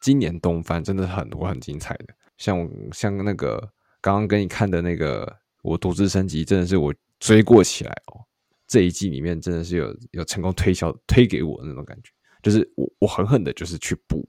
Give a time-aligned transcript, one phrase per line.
[0.00, 2.06] 今年东番真的很多很精彩的，
[2.38, 3.58] 像像那个
[4.00, 8.24] 刚刚跟你看的那个我独自升级，真的是我追过起来哦。
[8.66, 12.10] 这一季里面真的是有有成功推销推给我的那种感觉，
[12.42, 14.26] 就是我我狠狠的就是去补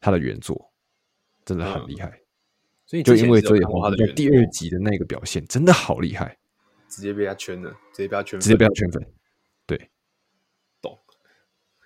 [0.00, 0.72] 他的原作，
[1.44, 2.08] 真的很厉害。
[2.08, 2.20] 嗯、
[2.84, 6.36] 所以就因为这以后他的第二集的那个表现真的好厉害，
[6.88, 9.02] 直接被他圈了，直接被他圈，直接被他圈粉。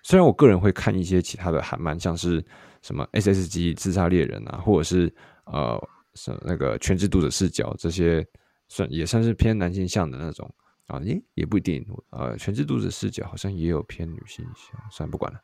[0.05, 2.45] 虽然我个人会看一些其他的韩漫，像是
[2.83, 5.11] 什么 SSG 自杀猎人啊，或者是
[5.45, 5.81] 呃
[6.13, 8.23] 什那个全知读者视角这些，
[8.67, 10.53] 算也算是偏男性向的那种。
[10.85, 11.83] 啊，也也不一定。
[12.11, 15.39] 呃，全知读者视角好像也有偏女性向，算了，不管了。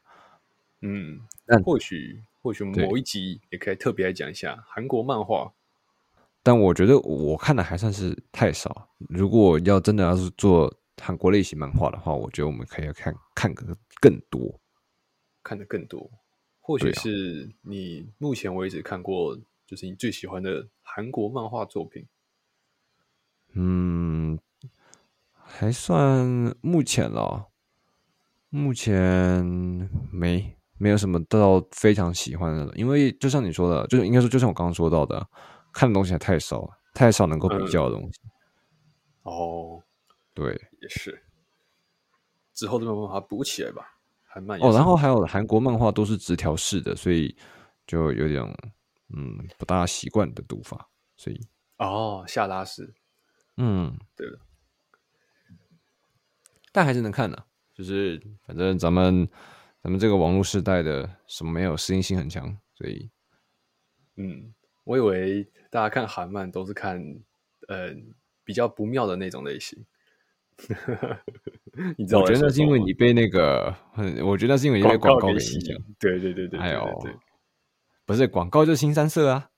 [0.81, 5.51] 嗯，但或许或许某一集也可以特别来讲一下韩国漫画。
[6.43, 8.87] 但我觉得我看的还算是太少。
[9.09, 14.59] 如果要真的要是做韩国类型漫画的话，我觉得我们可以看看个更多，
[15.41, 16.11] 看的更多。
[16.59, 22.05] 或许是你目前为止看过，就是你最喜欢的韩国漫画作品。
[23.53, 24.37] 嗯。
[25.53, 26.25] 还算
[26.61, 27.49] 目前了，
[28.47, 29.43] 目前
[30.09, 35.27] 没没有什么得到非常喜欢的，因为就像你说的，就是应该说，就像我刚刚说到的，
[35.73, 38.21] 看的东西还太少，太少能够比较的东西。
[38.23, 38.31] 嗯、
[39.23, 39.83] 哦，
[40.33, 41.21] 对，也是。
[42.53, 43.99] 之后的漫画补起来吧，
[44.33, 44.59] 还慢。
[44.59, 47.35] 哦，然后还有韩国漫画都是直条式的，所以
[47.85, 48.43] 就有点
[49.13, 51.39] 嗯不大习惯的读法，所以。
[51.77, 52.93] 哦下拉式，
[53.57, 54.29] 嗯，对。
[54.29, 54.39] 的。
[56.71, 59.27] 但还是能看的，就是反正咱们
[59.81, 63.09] 咱们这个网络时代的什么没有适应性很强，所以。
[64.15, 64.53] 嗯，
[64.83, 67.01] 我以为大家看韩漫都是看
[67.67, 67.95] 呃
[68.43, 69.83] 比较不妙的那种类型，
[71.97, 72.27] 你知道我？
[72.27, 73.75] 觉得那是因为你被那个，
[74.25, 75.75] 我觉得那是因为你被广告给影响。
[75.99, 76.85] 对对对对，还有
[78.05, 79.49] 不是广告就新三色啊，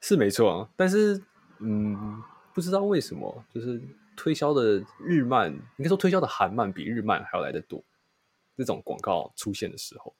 [0.00, 1.22] 是没错啊，但是
[1.60, 2.22] 嗯，
[2.52, 3.80] 不知道为什么就是。
[4.16, 7.82] 推销的日漫，应该说推销的韩漫比日漫还要来的多。
[8.56, 10.14] 这种广告出现的时候，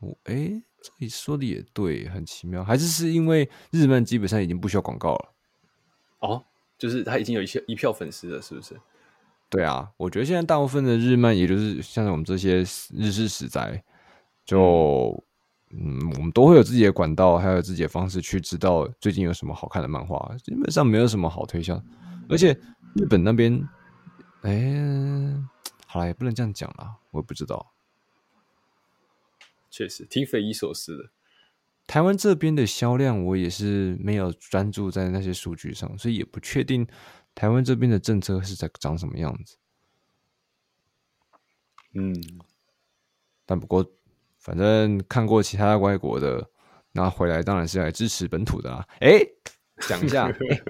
[0.00, 2.64] 我，哎，这里说的也对，很奇妙。
[2.64, 5.34] 还是是因为日漫基本上已经不需要广告了？
[6.20, 6.44] 哦，
[6.78, 8.78] 就是他已经有一些一票粉丝了，是不是？
[9.50, 12.58] 对啊，我觉得现在大部分的日漫，也就是像我们这些
[12.92, 13.84] 日式死宅，
[14.44, 15.22] 就
[15.70, 20.34] 嗯，嗯，我们都会有自己的管道，还有自己的方式去知道最近有什么好看的漫画。
[20.42, 21.80] 基本上没有什么好推销。
[22.28, 22.52] 而且
[22.96, 23.68] 日本那边，
[24.42, 25.44] 哎、欸，
[25.86, 27.72] 好了，也不能这样讲了，我也不知道。
[29.70, 31.10] 确实挺匪夷所思的。
[31.86, 36.86] 台湾这边的销量，我也是没有专注在那些数据上，所以也不确定
[37.34, 39.56] 台湾这边的政策是在长什么样子。
[41.94, 42.14] 嗯，
[43.46, 43.84] 但不过，
[44.38, 46.50] 反正看过其他外国的，
[46.92, 48.86] 那回来当然是来支持本土的啊。
[49.00, 49.28] 哎、欸，
[49.88, 50.26] 讲一下。
[50.32, 50.64] 欸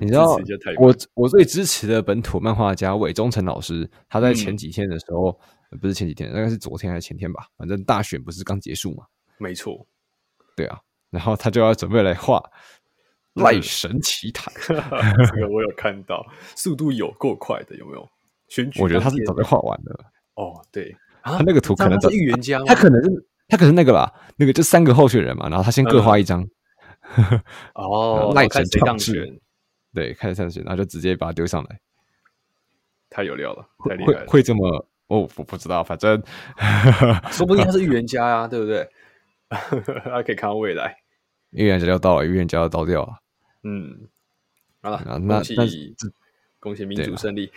[0.00, 0.36] 你知道
[0.78, 5.38] 我我最支持的本土漫画家韦忠诚老师，他在前几天的时候，
[5.70, 9.06] 嗯、不是前几天，大概是昨天还是前天吧，反正大选不是刚结束嘛？
[9.38, 9.86] 没错，
[10.60, 10.78] 对啊，
[11.08, 12.38] 然后他就要准备来画
[13.42, 14.52] 《赖神奇谭》，
[15.26, 16.22] 这个我有看到，
[16.54, 18.06] 速度有够快的，有没有？
[18.48, 20.04] 选举，我觉得他是早就画完了。
[20.34, 26.42] 哦，对，他那个图可能是预言家，他可能是他可能是那个吧，那个就三个候选人嘛，然后他先各画一张。
[27.16, 27.40] 嗯
[27.74, 29.40] 哦，赖神当选，
[29.94, 31.80] 对，开始上去，然后就直接把它丢上来，
[33.08, 34.86] 太有料了，太厉害了，会会这么？
[35.06, 36.22] 哦，我不知道，反正
[37.32, 38.88] 说不定他是预言家啊，对不对？
[40.04, 40.96] 他可以看到未来，
[41.50, 43.18] 预言家要到了，预言家要倒掉了。
[43.64, 44.08] 嗯，
[44.80, 45.94] 好了，那恭喜
[46.60, 47.50] 恭喜民主胜利。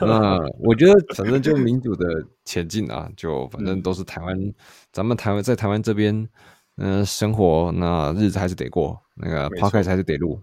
[0.00, 4.54] 那我觉得，反正就民主的前进啊，就反正都是台湾，嗯、
[4.90, 6.28] 咱们台湾在台湾这边。
[6.76, 10.42] 嗯、呃，生活那日子还是得过，那个 podcast 还是得录，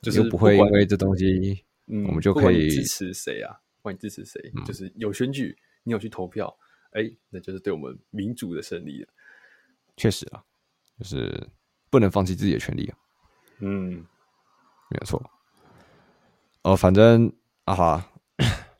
[0.00, 3.52] 就是不会因为这东西，嗯，我们就可以支持谁啊？
[3.78, 6.56] 不管你支持谁，嗯，就是有选举，你有去投票，
[6.92, 9.08] 哎，欸，那就是对我们民主的胜利了。
[9.96, 10.42] 确实啊，
[10.98, 11.48] 就是
[11.90, 12.98] 不能放弃自己的权利啊。
[13.60, 14.04] 嗯，
[14.90, 15.30] 没有错。
[16.62, 17.32] 哦，反正
[17.64, 18.12] 啊哈，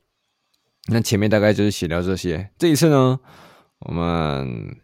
[0.87, 2.51] 那前面大概就是写聊这些。
[2.57, 3.19] 这一次呢，
[3.79, 4.79] 我们。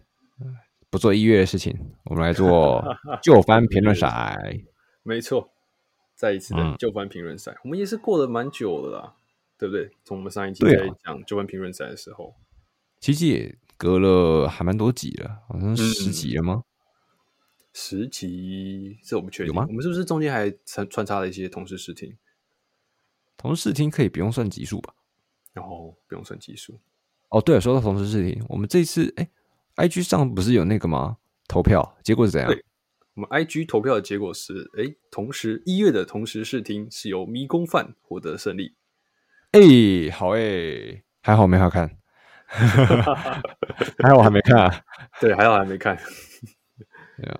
[0.89, 1.73] 不做音乐的事情，
[2.03, 2.83] 我们来做
[3.23, 4.37] 旧番评论赛。
[5.03, 5.49] 没错，
[6.15, 9.15] 再一次的旧番评论赛，我们也是过了蛮久了啦，
[9.57, 9.89] 对不对？
[10.03, 12.35] 从我们上一集在讲旧番评论赛的时候，
[12.99, 16.61] 其实也隔了还蛮多集了，好像十集了吗？
[16.61, 16.63] 嗯、
[17.73, 19.65] 十集，这我不确定有吗？
[19.67, 22.15] 我们是不是中间还穿穿插了一些同时试听？
[23.35, 24.93] 同时试听可以不用算集数吧？
[25.51, 26.79] 然后不用算集数。
[27.29, 29.27] 哦，对了，说到同时试听，我们这一次哎。
[29.77, 31.17] IG 上不是有那个吗？
[31.47, 32.51] 投票结果是怎样？
[33.15, 38.75] 我们 IG 投票的结果是，哎，同时一月的同时试听是由迷宫饭获得胜利。
[39.51, 41.97] 哎，好哎，还好没好看，
[44.03, 44.83] 还好我还没看啊。
[45.21, 45.97] 对，还好还没看。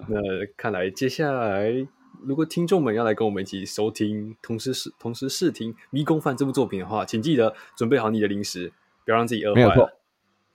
[0.07, 0.17] 那
[0.55, 1.71] 看来接下来，
[2.23, 8.71] 如果听众们要来跟我们一起收听，同时试同时试听《迷宫饭》这部作品的话，请记得准备好你的零食，
[9.05, 9.55] 不要让自己饿坏。
[9.55, 9.89] 没有错，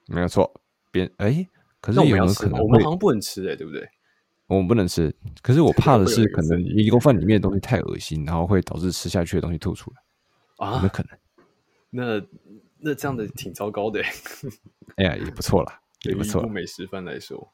[0.06, 0.60] 没有错。
[0.90, 1.46] 别哎，
[1.80, 2.60] 可是有没有可能？
[2.60, 3.86] 我们好像不能吃哎、欸，对不对？
[4.46, 5.12] 我们不能吃。
[5.42, 10.74] 可是我怕的是，可能迷宫饭里面的东西太恶心，然后会导致吃下去的东西吐出来啊？
[10.74, 11.18] 有没有可能？
[11.90, 12.20] 那
[12.86, 14.00] 那这样的挺糟糕的。
[14.96, 16.46] 哎呀，也不错啦，也不错。
[16.46, 17.52] 美食饭来说，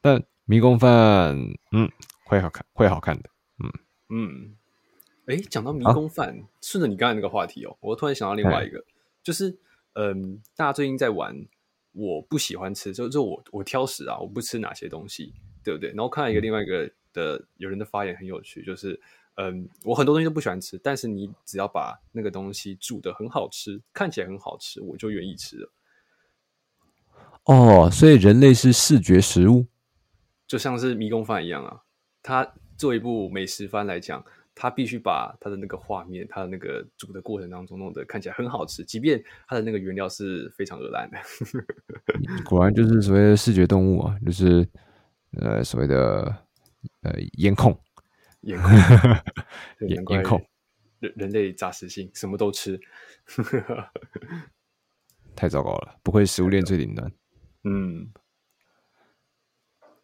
[0.00, 0.22] 但。
[0.46, 1.34] 迷宫饭，
[1.72, 1.90] 嗯，
[2.26, 3.30] 会好看，会好看的，
[3.64, 3.72] 嗯
[4.10, 4.56] 嗯。
[5.24, 8.84] 哎，讲到迷宫饭，啊、顺着你刚才那个话题哦，我突然想到另外一个，嘿
[9.22, 9.56] 就是，
[9.94, 11.46] 嗯，大家最近在玩，
[11.92, 15.32] 我不喜欢吃，就就我我挑食啊，我不吃哪些东西，
[15.64, 15.88] 对不对？
[15.92, 19.00] 然后看到一个另外一个的有人的发言很有趣，就是，
[19.36, 25.72] 嗯，我很多东西都不喜欢吃，但是你只要把那个东西煮的很好吃，看起来很好吃，我就愿意吃了。
[27.44, 29.66] 哦，所以人类是视觉食物。
[30.46, 31.80] 就像是迷宫饭一样啊，
[32.22, 41.18] 它做一部美食番来讲，它必须把它的那个画面，它的那个煮的过程当中弄得看起来很好吃，即便它的那个原料是非常恶烂的。
[42.44, 44.66] 果然就是所谓的视觉动物啊，就是
[45.40, 46.24] 呃所谓的
[47.02, 47.76] 呃颜控，
[48.44, 48.70] 颜控，
[49.88, 50.46] 颜颜控，
[51.00, 52.80] 人人类杂食性，什么都吃，
[55.34, 57.12] 太糟糕了，不愧食物链最顶端，
[57.64, 58.12] 嗯。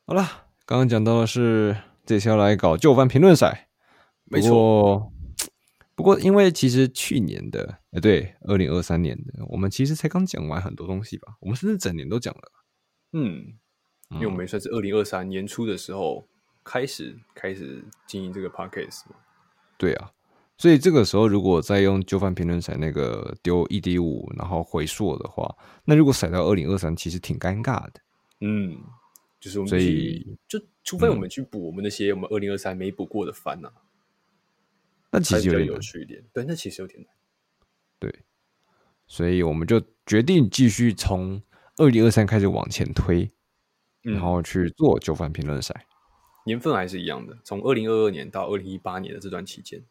[0.07, 0.23] 好了，
[0.67, 3.69] 刚刚讲到的是这次要来搞旧番评论赛，
[4.25, 5.13] 没错。
[5.95, 11.37] 不过，因为其实去年的，哎，对，二零二三年的，我们其实才刚讲完很多东西吧？
[11.41, 12.53] 我们甚至整年都讲了。
[13.13, 13.59] 嗯，
[14.13, 16.27] 因为我们算是二零二三年初的时候
[16.65, 19.17] 开始开始经营这个 podcast 嘛。
[19.77, 20.11] 对啊，
[20.57, 28.01] 所以这个时候如果再用旧番评论赛那个丢一滴五，然后回溯的话，那如果赛到二零二三，其实挺尴尬的。
[28.41, 28.79] 嗯。
[29.41, 33.73] 就是我们，所以就除非我们去补我们那些我们二零二三没补过的番呐，
[35.11, 36.23] 那其实有点有趣一点。
[36.31, 37.09] 对，那其实有点难。
[37.99, 38.15] 对，
[39.07, 41.43] 所以我们就决定继续从
[41.79, 43.31] 二零二三开始往前推，
[44.03, 45.87] 然后去做旧番评论赛。
[46.45, 49.83] 年份还是一样的，从二零二二年到二零一八年的这段期间。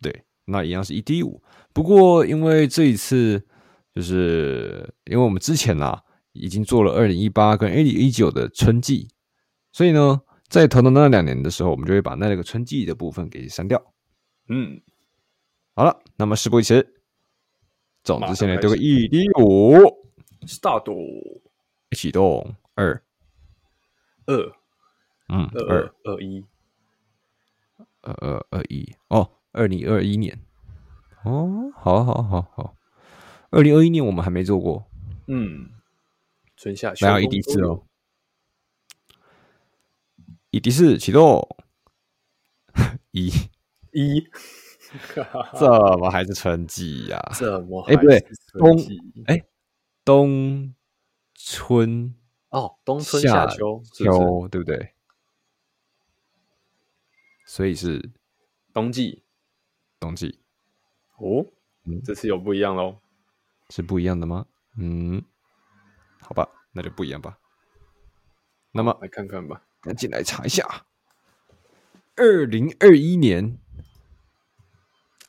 [0.00, 1.42] 对，那一样是一 D 五。
[1.72, 3.46] 不过因为这一次，
[3.94, 6.02] 就是因为我们之前啊。
[6.36, 9.06] 已经做了二零一八跟二零一九的春季，
[9.70, 13.94] 所以呢，在头的那两年的时候，我们就会把那个春季的部分给删掉。
[14.48, 14.82] 嗯，
[15.76, 17.00] 好了，那么事不宜迟，
[18.02, 19.76] 总之现在丢个一 D 五
[20.44, 20.92] ，start，
[21.96, 23.00] 启动二
[24.26, 24.52] 二，
[25.28, 26.20] 嗯，二二。
[26.20, 26.44] 一，
[28.02, 30.38] 二二二一，哦，二零二一年，
[31.24, 32.76] 哦，好好好好，
[33.50, 34.86] 二零二一年我们还没做过，
[35.26, 35.70] 嗯。
[36.56, 37.84] 春夏来到一滴四哦，
[40.50, 41.56] 一滴四启动，
[43.10, 43.28] 一。
[43.90, 44.24] 一，
[45.58, 45.68] 怎
[45.98, 47.20] 么还是春季呀？
[47.34, 47.82] 怎么？
[47.82, 48.24] 哎，不对，
[48.56, 48.78] 冬
[49.26, 49.44] 哎，
[50.04, 50.74] 冬
[51.34, 52.14] 春
[52.50, 54.93] 哦，冬春夏秋秋，对不对？
[57.54, 58.10] 所以是
[58.72, 59.22] 冬季，
[60.00, 60.40] 冬季
[61.18, 61.46] 哦，
[62.04, 62.98] 这次有不一样喽？
[63.70, 64.44] 是不一样的吗？
[64.76, 65.22] 嗯。
[66.20, 67.38] 好吧，那就不一样吧。
[68.72, 70.84] 那么来看看吧，赶紧来查一下，
[72.16, 73.56] 二零二一年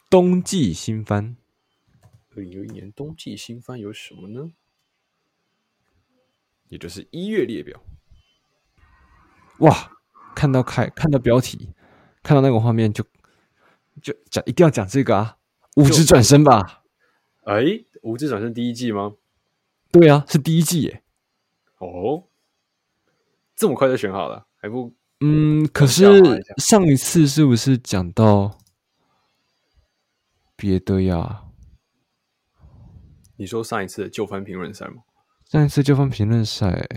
[0.09, 1.37] 冬季新番。
[2.35, 4.51] 二零二一年冬季新番有什么呢？
[6.69, 7.79] 也就是一月列表。
[9.59, 9.91] 哇，
[10.35, 11.69] 看到开看到标题，
[12.25, 13.03] 看到那个画面就
[14.01, 15.37] 就讲一定要讲这个啊！
[15.75, 16.81] 五指转身吧？
[17.43, 17.63] 哎，
[18.01, 19.13] 五指转身第一季吗？
[19.91, 21.03] 对啊，是第一季耶。
[21.77, 22.23] 哦，
[23.55, 24.91] 这么快就选好了，还不？
[25.19, 26.03] 嗯，可是
[26.57, 28.57] 上一次是不是讲到
[30.55, 31.43] 别的呀？
[33.37, 35.03] 你说上一次的旧番评论赛吗？
[35.45, 36.89] 上一次旧番评论赛，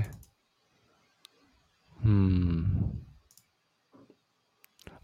[2.02, 2.97] 嗯，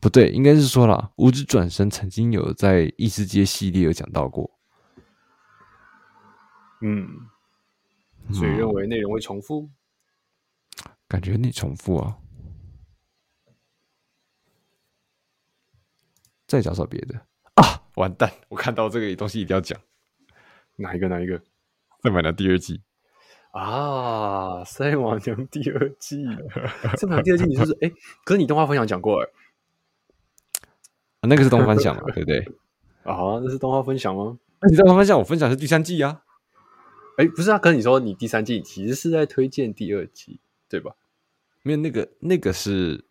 [0.05, 4.51] 不对，应该是说了，五指转生曾经有在异世界系列有讲到过。
[6.83, 7.09] 嗯。
[8.31, 9.71] 所以认为内容会重复，
[11.09, 12.19] 感觉你重复啊！
[16.47, 17.19] 再找找别的
[17.55, 17.81] 啊！
[17.95, 19.81] 完蛋，我看到这个东西一定要讲，
[20.77, 21.09] 哪一个？
[21.09, 21.43] 哪一个？
[22.03, 22.83] 再买了第二季
[23.53, 26.27] 啊，赛马娘第二季，
[26.99, 29.29] 赛马娘第二季，你说是哎、欸，可是你动画分享讲过哎、
[31.25, 32.39] 啊，那个是动画分享嘛，对不对？
[33.03, 34.39] 啊，那是动画分享吗？
[34.61, 36.21] 那你动画分享，我分享是第三季啊。
[37.17, 40.39] 哎、欸，不是啊，可是你说你第三季其实是在推荐第二季，
[40.69, 40.93] 对吧？
[41.63, 43.05] 没有那个，那个是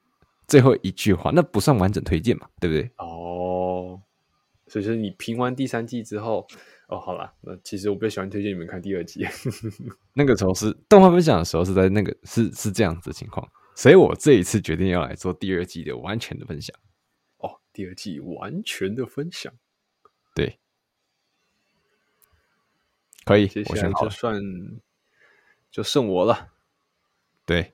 [0.48, 2.92] 最后一句话，那不算完整推荐嘛，对不对？
[2.98, 4.00] 哦，
[4.68, 6.46] 所以说你评完第三季之后。
[6.90, 9.26] 哦，好啦，那其实我比较喜欢推荐你们看第二季。
[10.14, 16.76] 那个时候是动画分享的时候，是在那个是是这样子的情况，所以我这一次决定要来做第二季的完全的分享。
[17.74, 19.52] 哦，第二季完全的分享，
[20.36, 20.60] 对，
[23.26, 24.40] 可以，接下来就算
[25.72, 26.54] 就剩我了。
[27.46, 27.74] 对，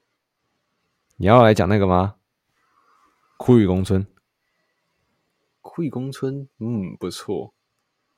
[1.17, 2.15] 你要来讲那个吗？
[3.37, 4.07] 枯雨宫村，
[5.61, 7.53] 枯雨宫村，嗯，不错。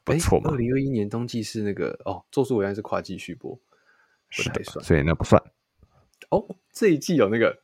[0.03, 5.39] 不错嘛，二零二一年冬季是那个哦，《咒术回战》是跨季续播，不太算，所以那不算。
[6.29, 7.61] 哦，这一季有那个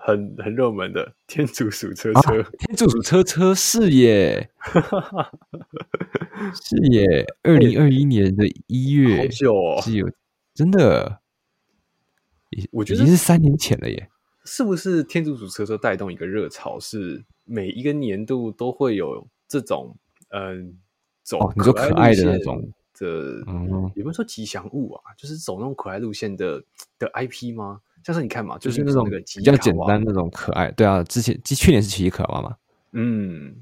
[0.00, 4.50] 很 很热门的《天竺鼠车车》啊，《天竺鼠车车》是耶，
[6.54, 10.10] 是耶，二零二一年的一月，好久哦，是有
[10.54, 11.20] 真的，
[12.72, 14.08] 我觉得已经是三年前了耶。
[14.44, 16.80] 是不是《天竺鼠车车》带动一个热潮？
[16.80, 19.96] 是每一个年度都会有这种
[20.30, 20.78] 嗯。
[21.22, 23.06] 走哦，你说可爱的那种的，
[23.46, 26.64] 嗯，也不是说吉祥物啊，就是走那种可爱路线的
[26.98, 27.82] 的 IP 吗？
[28.04, 30.70] 像是你看嘛，就是那种比较简单那种可爱。
[30.72, 32.56] 对啊，之前去年是奇异可娃嘛，
[32.92, 33.56] 嗯，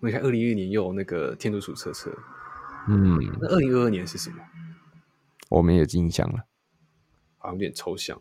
[0.00, 2.10] 你看二零一一年又有那个天竺鼠车车，
[2.88, 4.36] 嗯，那二零二二年是什么？
[5.50, 6.44] 我没有印象了，
[7.38, 8.20] 好像有点抽象。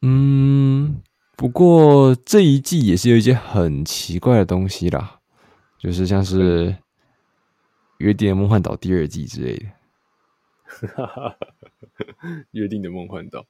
[0.00, 1.00] 嗯，
[1.36, 5.20] 不过这一季也是有一些很奇怪的东西啦。
[5.78, 6.68] 就是像是
[7.98, 9.66] 《约定的梦幻岛》第二季之类的，
[12.52, 13.44] 约定的梦幻岛，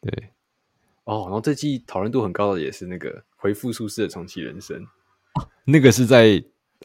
[0.00, 0.30] 对，
[1.04, 4.76] 哦，然后这季讨论度很高的也是那个《回复术室的重启人生》，
[5.64, 6.42] 那个是在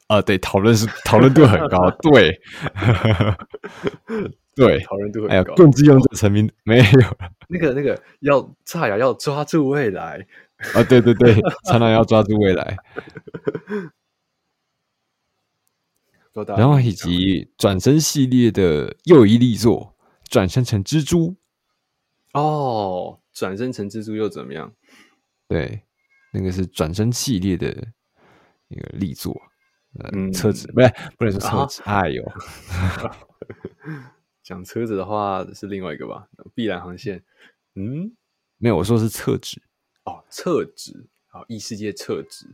[0.08, 2.40] 啊、呃，对，讨论是 讨论度很高，对，
[4.56, 5.34] 对，讨论度很高。
[5.34, 6.84] 哎呀，共济用这成名没有。
[7.48, 10.26] 那个那个要差呀要抓住未来。
[10.74, 12.78] 啊，对对对，差雅要抓住未来。
[16.56, 19.96] 然后以及转身系列的又一力作，
[20.30, 21.36] 转身成蜘蛛。
[22.34, 24.74] 哦，转身成蜘蛛又怎么样？
[25.48, 25.82] 对，
[26.32, 27.68] 那个是转身系列的
[28.68, 29.36] 一个力作。
[30.14, 32.24] 嗯，车子不是不能说车子，啊、哎呦，
[34.44, 36.30] 讲车子的话是另外一个吧？
[36.54, 37.24] 碧蓝航线。
[37.74, 38.16] 嗯，
[38.58, 39.60] 没有，我说是厕纸。
[40.04, 42.46] 哦，厕纸，好，异世界厕纸。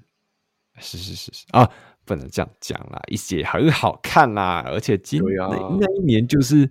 [0.79, 1.69] 是是是是啊。
[2.05, 5.47] 不能这样讲啦，一些很好看啦，而且今那
[5.79, 6.69] 那一年就是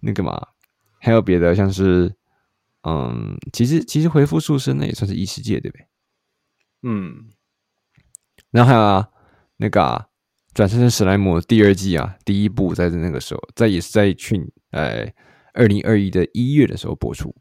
[0.00, 0.48] 那个嘛，
[1.00, 2.14] 还有别的像是，
[2.82, 5.86] 嗯，其实其实回复术室那也算是异世界对不对？
[6.82, 7.30] 嗯，
[8.50, 9.08] 然后还有啊，
[9.56, 10.08] 那个啊，
[10.52, 15.10] 转生成史莱姆第二季啊，第一部在那个时候，在也是在去呃
[15.54, 17.34] 二零二一的一月的时候播出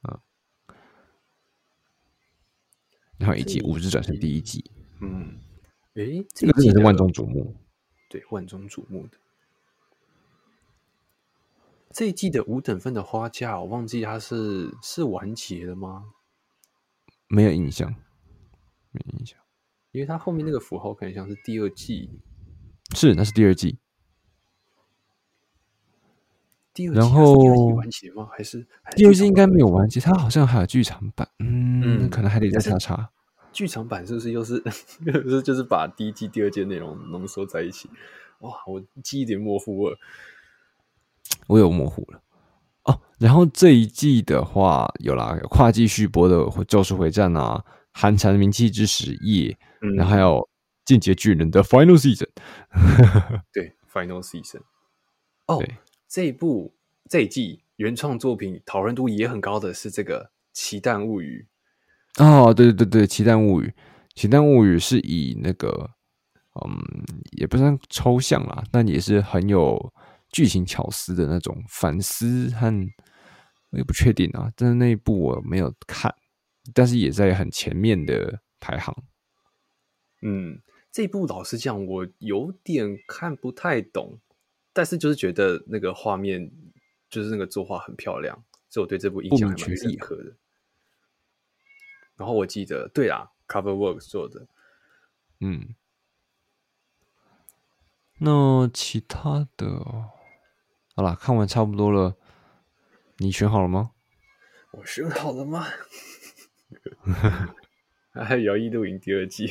[0.00, 0.20] 啊，
[3.18, 4.64] 然后以及五日转身第一季，
[5.00, 5.38] 嗯。
[5.98, 7.56] 诶，这个真的是万众瞩目，
[8.08, 9.18] 对，万众瞩目的
[11.90, 16.12] 这一季的五等分的花嫁，我忘记它是是完结了吗？
[17.26, 17.92] 没有印象，
[18.92, 19.36] 没印象，
[19.90, 22.20] 因为它后面那个符号看像是第二季，
[22.94, 23.78] 是，那是第二季。
[26.72, 27.34] 第二然后
[27.74, 28.28] 完结吗？
[28.30, 28.64] 还是
[28.94, 29.98] 第二季应该没有完结？
[29.98, 33.10] 它好像还有剧场版，嗯，嗯可能还得再查查。
[33.52, 34.62] 剧场版是不是又是
[35.04, 37.88] 就是就是把第一季、第二季内容浓缩在一起？
[38.40, 39.98] 哇，我记忆有点模糊了，
[41.48, 42.22] 我有模糊了
[42.84, 43.00] 哦。
[43.18, 49.52] 然后这一季的话，有啦，有跨季续播的《咒术回战》啊，《寒蝉鸣泣之时夜》，
[49.82, 50.36] 嗯，然后还有
[50.84, 52.28] 《进阶巨人》的 Final Season，
[53.52, 54.60] 对，Final Season。
[55.46, 55.60] 哦，
[56.06, 56.74] 这一部
[57.08, 61.48] 这一季原创作品讨论度也很高的是这个《奇蛋物语》。
[62.18, 63.66] 哦，对对对对，《奇蛋物语》
[64.14, 65.90] 《奇蛋物语》是以那个，
[66.60, 69.92] 嗯，也不算抽象啦，但也是很有
[70.30, 72.66] 剧情巧思的那种反思和，
[73.70, 74.50] 我也不确定啊。
[74.56, 76.12] 但是那一部我没有看，
[76.74, 78.92] 但是也在很前面的排行。
[80.22, 80.60] 嗯，
[80.90, 84.18] 这一部老实讲，我有点看不太懂，
[84.72, 86.50] 但是就是觉得那个画面，
[87.08, 88.36] 就是那个作画很漂亮，
[88.68, 90.36] 所以我对这部印象还蛮深刻的。
[92.18, 94.46] 然后我记得，对啊，CoverWorks 做的，
[95.40, 95.74] 嗯，
[98.18, 99.66] 那其他的，
[100.94, 102.16] 好啦，看完差不多了，
[103.18, 103.92] 你选好了吗？
[104.72, 105.66] 我选好了吗？
[108.12, 109.50] 还有摇曳露营第二季，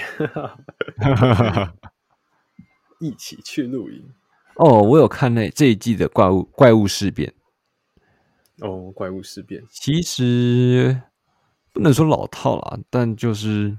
[3.00, 4.14] 一起去露营。
[4.56, 7.34] 哦，我有看那这一季的怪物怪物事变。
[8.60, 11.02] 哦，怪物事变，其实
[11.78, 13.78] 不能说老套啦，但就是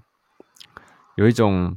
[1.16, 1.76] 有一种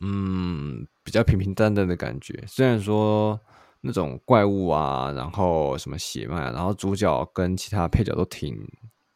[0.00, 2.44] 嗯比较平平淡淡的感觉。
[2.46, 3.40] 虽然说
[3.80, 8.70] 那种怪物啊，然后什么血脉啊，然后主角跟其他配角都挺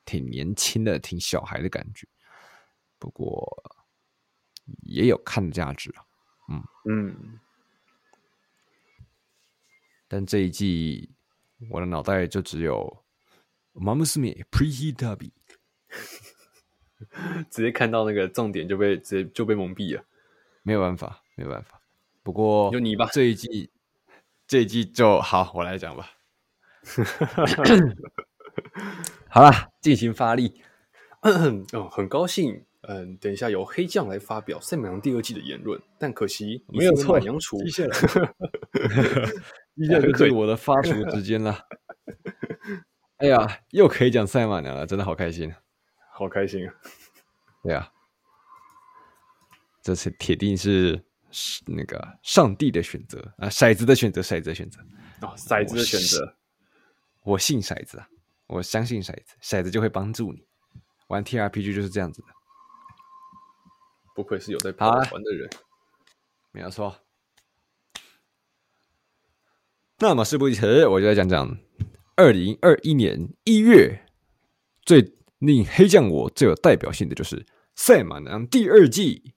[0.06, 2.08] 挺年轻的，挺小孩的感觉。
[2.98, 3.46] 不过
[4.84, 6.00] 也有看的价值啊，
[6.48, 7.38] 嗯嗯。
[10.08, 11.10] 但这一季
[11.70, 13.04] 我的脑袋就只有
[13.78, 15.30] 《马木斯米 Pretty Derby》，
[17.50, 20.04] 直接看到那个重点就被直接就被蒙蔽了，
[20.62, 21.80] 没有办法，没有办法。
[22.22, 23.70] 不过就你吧，这一季
[24.46, 26.10] 这一季就好，我来讲吧。
[29.28, 30.62] 好了，进行发力。
[31.72, 32.64] 哦，很高兴。
[32.82, 37.90] 嗯，等一下由黑酱来发表《赛马娘》第二季的言论，但可惜没有错， 羊厨接下来，
[39.76, 41.66] 接下来就是我的发厨时间了。
[43.18, 45.52] 哎呀，又可以讲赛马娘了，真的好开心，
[46.20, 46.74] 好开心啊！
[47.62, 47.90] 对啊，
[49.80, 51.02] 这次铁定是
[51.66, 54.80] 那个上帝的选择啊，骰子的选择，骰子的选择
[55.22, 56.36] 哦，骰子的选择，
[57.22, 58.06] 我，我信骰子啊，
[58.48, 60.46] 我相信骰子，骰子就会帮助你
[61.08, 62.28] 玩 TRPG 就是这样子的。
[64.14, 65.56] 不愧是有在跑团的人，啊、
[66.52, 66.94] 没有错。
[69.98, 71.56] 那么事不宜迟，我就来讲讲
[72.16, 74.06] 二零二一年一月
[74.82, 75.02] 最
[75.40, 77.36] 令黑将我最有代表性的就是
[77.74, 79.34] 《赛马娘》第二季。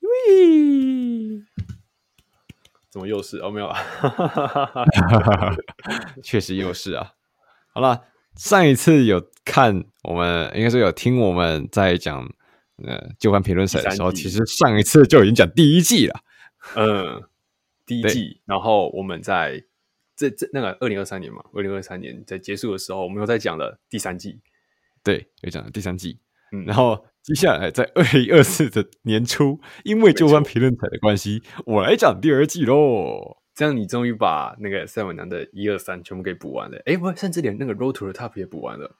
[0.00, 1.42] 喂，
[2.88, 3.38] 怎么又是？
[3.38, 3.78] 哦，没有啊，
[6.22, 7.12] 确实又是啊。
[7.74, 8.04] 好了，
[8.36, 12.32] 上一次有看我们，应该是有听我们在讲。
[12.86, 16.20] 呃，旧番评论赛的时候，其实上一次就已经讲第一季了。
[16.76, 17.24] 嗯，
[17.84, 19.64] 第一季，然后我们在
[20.14, 24.38] 这这那个二零二三年嘛，二零二三年在结束的时候，我们又在讲了第三季。
[25.02, 26.20] 对，又讲了第三季。
[26.52, 33.38] 嗯，然后接下来在二零二四的年初，因为旧番评论赛的关系，我来讲第二季喽。
[33.54, 36.80] 这样你终于把那个赛马娘的一二三全部给补完了。
[36.86, 38.96] 哎，不，甚至连那个 Road to the Top 也补完了。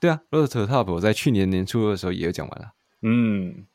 [0.00, 2.72] 对啊，Road to the Top 我在去年年初的时候也有讲完了。
[3.02, 3.66] 嗯，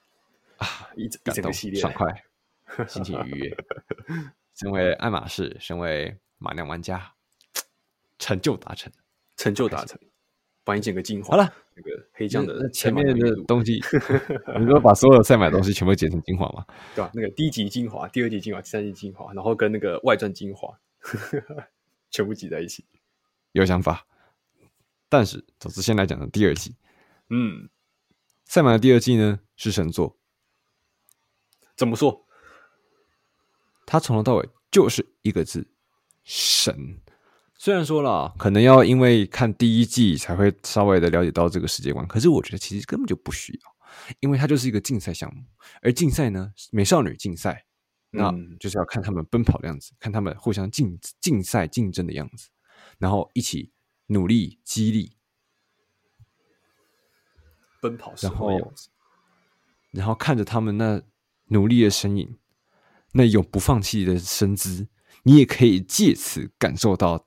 [0.57, 2.23] 啊，一感动爽快，
[2.87, 3.57] 心情愉悦。
[4.55, 7.13] 身为爱马仕，身为马娘玩家，
[8.17, 8.91] 成就达成，
[9.35, 9.99] 成就达成，
[10.67, 11.31] 帮你剪个精华。
[11.31, 13.81] 好了，那个黑酱的前面的东西，
[14.59, 16.65] 你说把所有的赛马东西全部剪成精华吗？
[16.93, 17.09] 对吧？
[17.13, 20.77] 那个第一集精华，第二集精华，第三集精华，然后跟那个外传精华，
[22.11, 22.83] 全部挤在一起，
[23.53, 24.05] 有想法。
[25.07, 26.75] 但是，总之先来讲的第二季，
[27.29, 27.69] 嗯，
[28.43, 30.17] 赛马的第二季呢是神作。
[31.77, 32.25] 怎么说？
[33.85, 35.65] 他从头到尾就是一个字：
[36.25, 36.99] 神。
[37.57, 43.75] 虽然说了，可能要因为看第一季才会稍微的了解到这个世界观，可是我觉得其实根本就不需要，
[44.19, 45.43] 因为它就是一个竞赛项目。
[45.81, 47.65] 而竞赛呢，美少女竞赛，
[48.11, 52.49] 那就是要看他们奔跑的样子，看他们互相竞竞赛竞争的样子，
[52.97, 53.71] 然后一起。
[54.09, 55.17] 努力激励，
[57.81, 58.73] 奔跑，然后，
[59.91, 61.01] 然后看着他们那
[61.47, 62.37] 努力的身影，
[63.11, 64.87] 那永不放弃的身姿，
[65.23, 67.26] 你也可以借此感受到，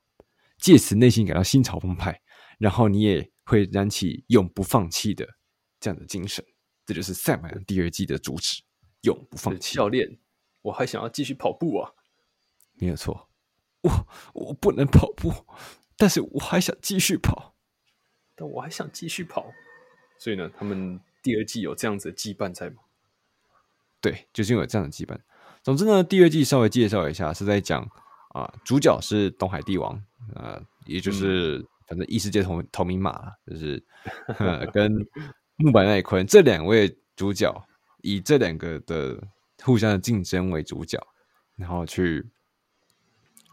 [0.61, 2.21] 借此内心感到心潮澎湃，
[2.59, 5.27] 然后你也会燃起永不放弃的
[5.81, 6.45] 这样的精神。
[6.87, 8.63] 这就是赛马娘第二季的主旨：
[9.03, 9.77] 永不放弃。
[9.77, 10.19] 教练，
[10.63, 11.93] 我还想要继续跑步啊！
[12.75, 13.29] 没有错，
[13.83, 13.91] 我
[14.35, 15.33] 我不能跑步。
[15.97, 17.55] 但是我还想继续跑，
[18.35, 19.53] 但我还想继续跑，
[20.19, 22.77] 所以呢，他们第二季有这样子的羁绊在吗？
[24.01, 25.19] 对，就是因为有这样的羁绊。
[25.63, 27.87] 总之呢，第二季稍微介绍一下，是在讲
[28.31, 29.95] 啊、呃，主角是东海帝王，
[30.35, 33.81] 啊、呃，也就是、嗯、反正异世界同同名马，就是
[34.73, 34.93] 跟
[35.57, 37.55] 木板奈坤这两位主角，
[38.03, 39.23] 以这两个的
[39.63, 40.99] 互相的竞争为主角，
[41.57, 42.27] 然后去。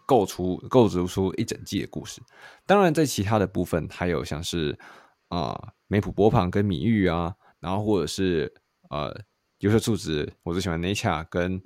[0.10, 2.22] 构出构筑出一整季的故事，
[2.66, 4.80] 当然在其他的部分还有像是
[5.28, 8.54] 啊梅普波旁跟米玉啊，然后或者是
[8.90, 9.14] 呃
[9.60, 11.62] 优秀柱子，我最喜欢 Nature 跟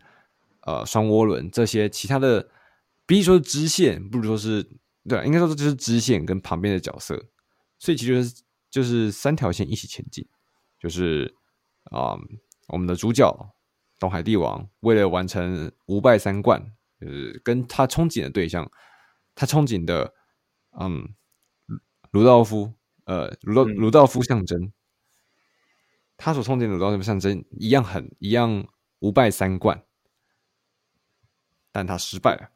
[0.61, 2.49] 呃双涡轮这些其他的，
[3.11, 4.63] 比如说是支线，不如说是
[5.03, 7.27] 对，应该说这就是支线跟旁边的角色，
[7.77, 10.25] 所以其实就是三条线一起前进，
[10.79, 11.35] 就是
[11.91, 12.19] 啊、呃、
[12.69, 13.53] 我们的主角
[13.99, 16.73] 东海帝王为了完成无败三冠。
[17.01, 18.71] 就是跟他憧憬的对象
[19.35, 20.13] 他憧憬的，
[20.79, 21.13] 嗯，
[22.11, 24.71] 鲁道夫，呃，鲁道鲁道夫象征，
[26.15, 28.65] 他所憧憬的鲁道夫象征一样很一样
[28.99, 29.83] 无败三冠，
[31.73, 32.51] 但他失败了，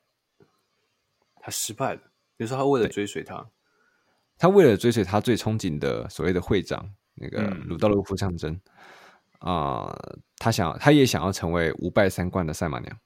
[1.46, 2.02] 他失败了。
[2.36, 3.48] 比如说，他为了追随他，
[4.36, 8.60] 他为了追随他最憧憬的所谓的会长那个鲁道夫象征
[9.38, 13.00] 啊、嗯呃，他想他也想要成为五败三冠的赛马娘。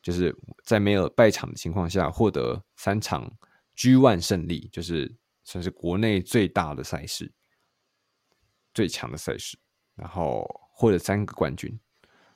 [0.00, 3.30] 就是在没有败场的情况下获得三场
[3.74, 5.14] G One 胜利，就是
[5.44, 7.30] 算是国内最大的赛事、
[8.72, 9.58] 最强的赛事，
[9.96, 11.78] 然后获得三个冠军。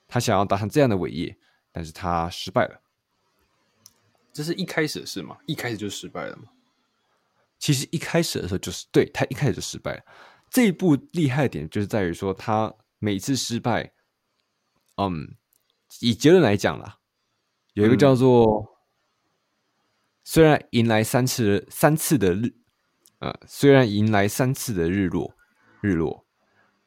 [0.07, 1.35] 他想要达成这样的伟业，
[1.71, 2.82] 但是他失败了。
[4.33, 5.37] 这是一开始的事吗？
[5.47, 6.45] 一开始就失败了吗？
[7.59, 10.03] 其实一开始的时候就是对，他一开始就失败了。
[10.51, 13.93] 这一部厉害的点就是在于说，他每次失败，
[14.97, 15.37] 嗯，
[16.01, 16.99] 以结论来讲啦。
[17.75, 18.77] 有一个叫做，
[20.25, 22.55] 虽然迎来三次三次的日，
[23.21, 25.35] 呃，虽然迎来三次的日落，
[25.81, 26.27] 日落，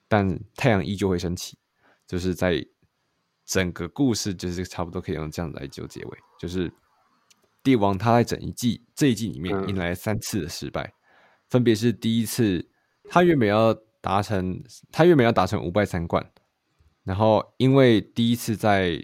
[0.08, 1.58] 但太阳依旧会升起。
[2.06, 2.64] 就是在
[3.46, 6.20] 整个故事，就是差不多可以用这样子来就结尾。
[6.38, 6.72] 就是
[7.66, 10.94] 帝王他在整一季这一季里面迎来三次的失败，嗯、
[11.50, 12.66] 分别是第一次
[13.10, 16.26] 他原本要达成，他原本要达成五败三冠，
[17.04, 19.04] 然后因为第一次在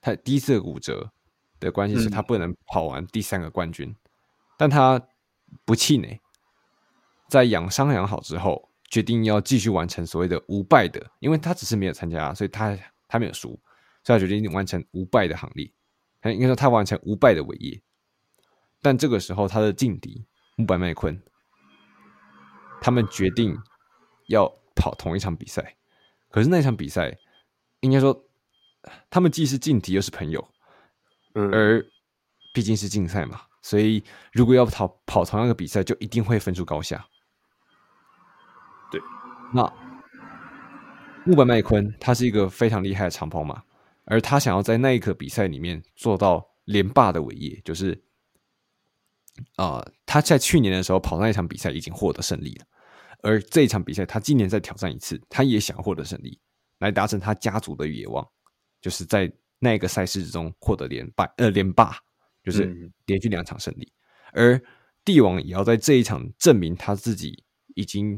[0.00, 1.10] 他第一次的骨折。
[1.60, 3.96] 的关系是他不能跑完第三个冠军，嗯、
[4.58, 5.00] 但他
[5.64, 6.20] 不气馁，
[7.30, 12.76] 在养伤养好之后，决定要继续完成所谓的无败的，因为他只是没有参加，所以他
[13.08, 13.58] 他没有输，
[14.02, 15.64] 所以他决定完成无败的行列，
[16.24, 17.80] 应该说他完成无败的伟业。
[18.84, 21.18] 但这个时候，他的劲敌木白麦昆，
[22.82, 23.58] 他们决定
[24.26, 25.74] 要跑同一场比赛，
[26.30, 27.16] 可是那场比赛，
[27.80, 28.26] 应该说
[29.08, 30.46] 他们既是劲敌又是朋友。
[31.32, 31.82] 而
[32.52, 37.06] 毕竟是竞赛嘛，所以如果要跑跑同样的比赛，就一定会分出高下。
[38.92, 39.00] 对，
[39.54, 39.62] 那
[41.24, 43.62] 木本麦昆他是一个非常厉害的长跑马，
[44.04, 48.04] 而他想要在那一刻比赛里面做到连霸的伟业，就是
[49.56, 52.66] 啊、呃，他在去年的时候跑那一场比赛已经获得胜利了，
[53.22, 56.40] 而这一场比赛他今年再挑战一次，他也想获得胜利，
[56.78, 58.26] 来达成他家族的野望，
[58.80, 59.32] 就是在。
[59.60, 61.96] 那个赛事之中获得连败，呃，连霸
[62.42, 62.66] 就是
[63.06, 63.90] 连续两场胜利，
[64.34, 64.62] 嗯、而
[65.02, 67.44] 帝王也要在这一场证明他自己
[67.74, 68.12] 已经，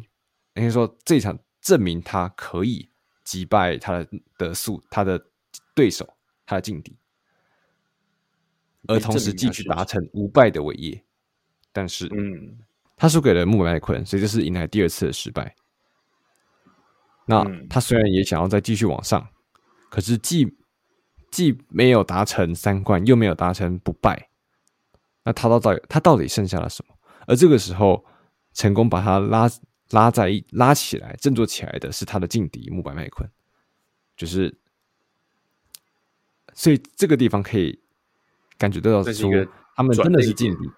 [0.55, 2.91] 应该说这一场证明他可以
[3.23, 5.25] 击败他的的速他的
[5.73, 6.99] 对手，他的劲敌，
[8.89, 11.03] 而同时继续达成无败的伟业。
[11.73, 12.59] 但是，嗯，
[12.97, 15.55] 他输给了木白麦昆，所以这是迎来第二次的失败。
[17.27, 19.29] 那他虽然也想要再继续往上，
[19.91, 20.47] 可是既
[21.31, 24.31] 既没有达成三冠，又没有达成不败，
[25.25, 26.95] 那他到底他到底剩下了什么？
[27.27, 28.05] 而这个时候，
[28.55, 29.51] 成功把他拉
[29.91, 33.29] 拉在一拉起来振作起来的是他的劲敌木白麦昆，
[34.17, 34.57] 就是，
[36.55, 37.79] 所以这个地方可以
[38.59, 39.31] 感觉得到说，
[39.75, 40.69] 他们真的是劲敌，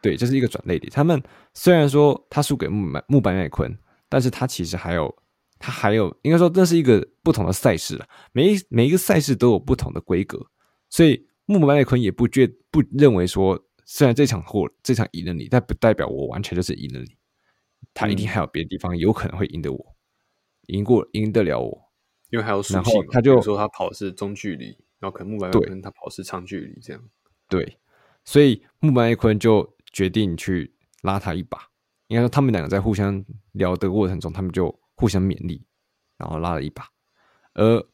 [0.00, 0.90] 对，这是一个转类点。
[0.92, 1.22] 他们
[1.54, 3.76] 虽然说他输给木板木板麦昆，
[4.08, 5.14] 但是他其实还有。
[5.58, 8.06] 他还有，应该说，这是一个不同的赛事了。
[8.32, 10.38] 每一每一个赛事都有不同的规格，
[10.90, 17.16] 所以木板麦昆也不觉不认为说，虽然这场获这场赢了你，但不代表我完全就是赢了你。
[17.94, 19.96] 他一定还有别的地方有可能会赢得我，
[20.66, 21.90] 赢过赢得了我，
[22.28, 23.06] 因为还有属性嘛。
[23.10, 24.66] 他就说他跑的是中距离，
[24.98, 27.02] 然后可能木板麦昆他跑的是长距离，这样。
[27.48, 27.78] 对，
[28.24, 31.70] 所以木本麦昆就决定去拉他一把。
[32.08, 34.78] 应该说，他们两个在互相聊的过程中，他们就。
[34.98, 35.62] 互相勉励，
[36.16, 36.90] 然后拉了一把，
[37.52, 37.86] 而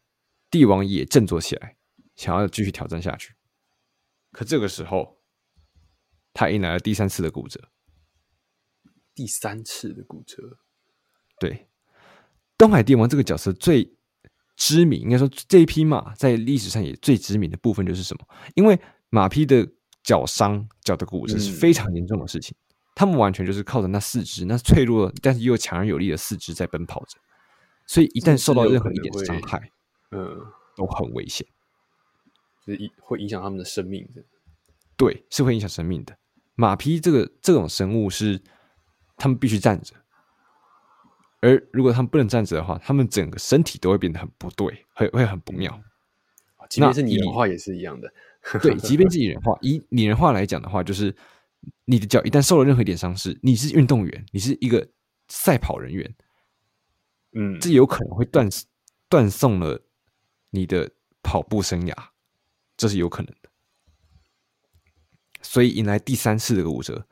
[0.49, 1.77] 帝王也振作起来，
[2.15, 3.35] 想要继续挑战下去。
[4.31, 5.19] 可这个时候，
[6.33, 7.61] 他迎来了第三次的骨折。
[9.17, 10.61] 第三次的骨折，
[11.41, 11.67] 对，
[12.57, 13.97] 东海帝王这个角色最
[14.55, 18.25] 知名，应该说这一匹马在历史上也最知名的部分就是什么？
[18.55, 18.81] 因为
[19.13, 19.69] 马匹的
[20.03, 22.57] 脚伤、脚的骨折是非常严重的事情。
[22.59, 22.61] 嗯
[22.95, 27.17] 他们完全就是靠着那四肢，那脆弱但是又强而有力的四肢在奔跑着，
[27.87, 29.59] 所以一旦受到任何一点伤害，
[30.11, 30.39] 嗯，
[30.77, 31.47] 都很危险，
[32.67, 34.23] 就是会影响他们的生命的。
[34.95, 36.15] 对，是会影响生命的。
[36.55, 38.39] 马匹这个这种生物是，
[39.17, 39.95] 他们必须站着，
[41.41, 45.83] 而如果他们不能站着的话，他们整个身体都会变得很不对，会会很不妙。
[46.69, 48.13] 即便是拟人化也是一样的。
[48.63, 51.15] 对，即便是拟人化，以拟人化来讲的话，就是。
[51.85, 54.85] 你的脚一旦受了任何一点伤势，你是运动员，你是一个
[55.29, 56.13] 赛跑人员，
[57.35, 58.49] 嗯，这有可能会断
[59.09, 59.81] 断送了
[60.51, 60.91] 你的
[61.23, 61.95] 跑步生涯，
[62.77, 63.49] 这是有可能的。
[65.41, 67.07] 所以迎来第三次的骨折。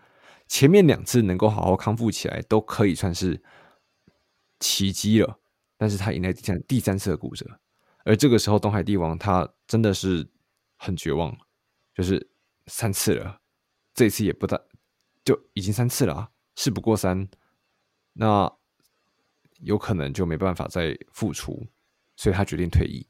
[0.48, 3.40] 前面两次能够好好康复起来，都可以算是
[4.58, 5.38] 奇迹了。
[5.78, 7.46] 但是他迎来第三第三次的骨折，
[8.04, 10.28] 而这个时候东海帝王他真的是
[10.80, 11.36] 很绝望，
[11.94, 12.30] 就是
[12.66, 13.42] 三次了，
[13.92, 14.58] 这一次也不大，
[15.22, 17.28] 就已经三次了啊，事不过三，
[18.14, 18.50] 那
[19.58, 21.66] 有可能就没办法再复出，
[22.16, 23.06] 所以他决定退役，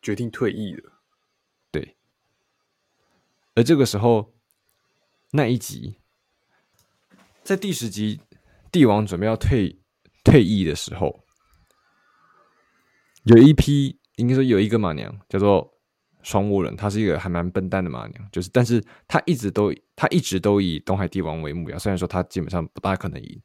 [0.00, 1.02] 决定退役了。
[1.72, 1.96] 对，
[3.54, 4.32] 而这个时候。
[5.32, 5.98] 那一集，
[7.42, 8.22] 在第十集，
[8.72, 9.78] 帝王准备要退
[10.24, 11.22] 退役的时候，
[13.24, 15.77] 有一批应该说有一个马娘叫做
[16.22, 23.42] 双涡人，他是一个还蛮笨蛋的马娘，就是但是他一直都他一直都以东海帝王为目标，虽然说他基本上不大可能赢，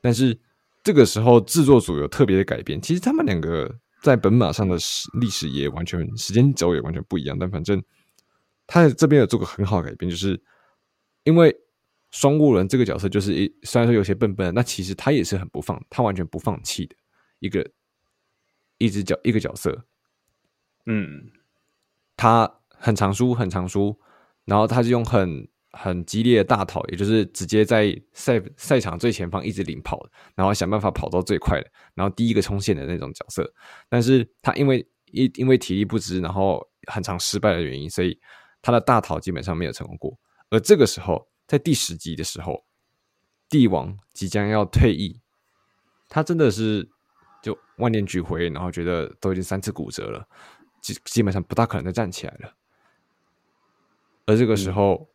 [0.00, 0.38] 但是
[0.82, 7.82] 这个时候制作组有特别的改变，其实他们两个在本马上的史历史也完全时间轴也完全不一样，但反正
[8.66, 10.40] 他这边有做个很好的改变，就是。
[11.24, 11.52] 因为
[12.12, 16.94] 双雾人这个角色就是一，虽然说有些笨笨，那其实他也是很不放，他完全不放弃的
[17.40, 17.68] 一个
[18.78, 19.84] 一只角一个角色。
[20.84, 21.28] 嗯，
[22.16, 23.96] 他很常输，很常输，
[24.44, 30.00] 然后他就用很很激烈的大逃，也就是直接在赛赛场最前方一直领跑，
[30.34, 33.52] 然后想办法跑到最快的，然后第一个冲线的那种角色。
[33.88, 38.18] 但是他因为因因为体力不支，然后很常失败的原因，所以
[38.62, 40.18] 他的大逃基本上没有成功过。
[40.50, 42.64] 而这个时候，在第十集的时候，
[43.48, 45.20] 帝王即将要退役，
[46.08, 46.88] 他真的是
[47.42, 50.26] 就万念俱灰，然后觉得都已经三次骨折了，
[50.94, 52.54] 基基本上不大可能再站起来了。
[54.26, 55.06] 而这个时候，嗯、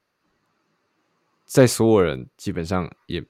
[1.46, 3.24] 在所有人基本上也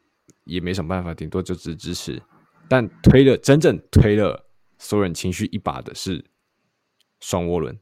[0.46, 2.22] 也没什么办法，顶多就只支持。
[2.68, 4.50] 但推了真正推了
[4.80, 6.26] 所有人情绪一把的是
[7.20, 7.80] 双涡轮，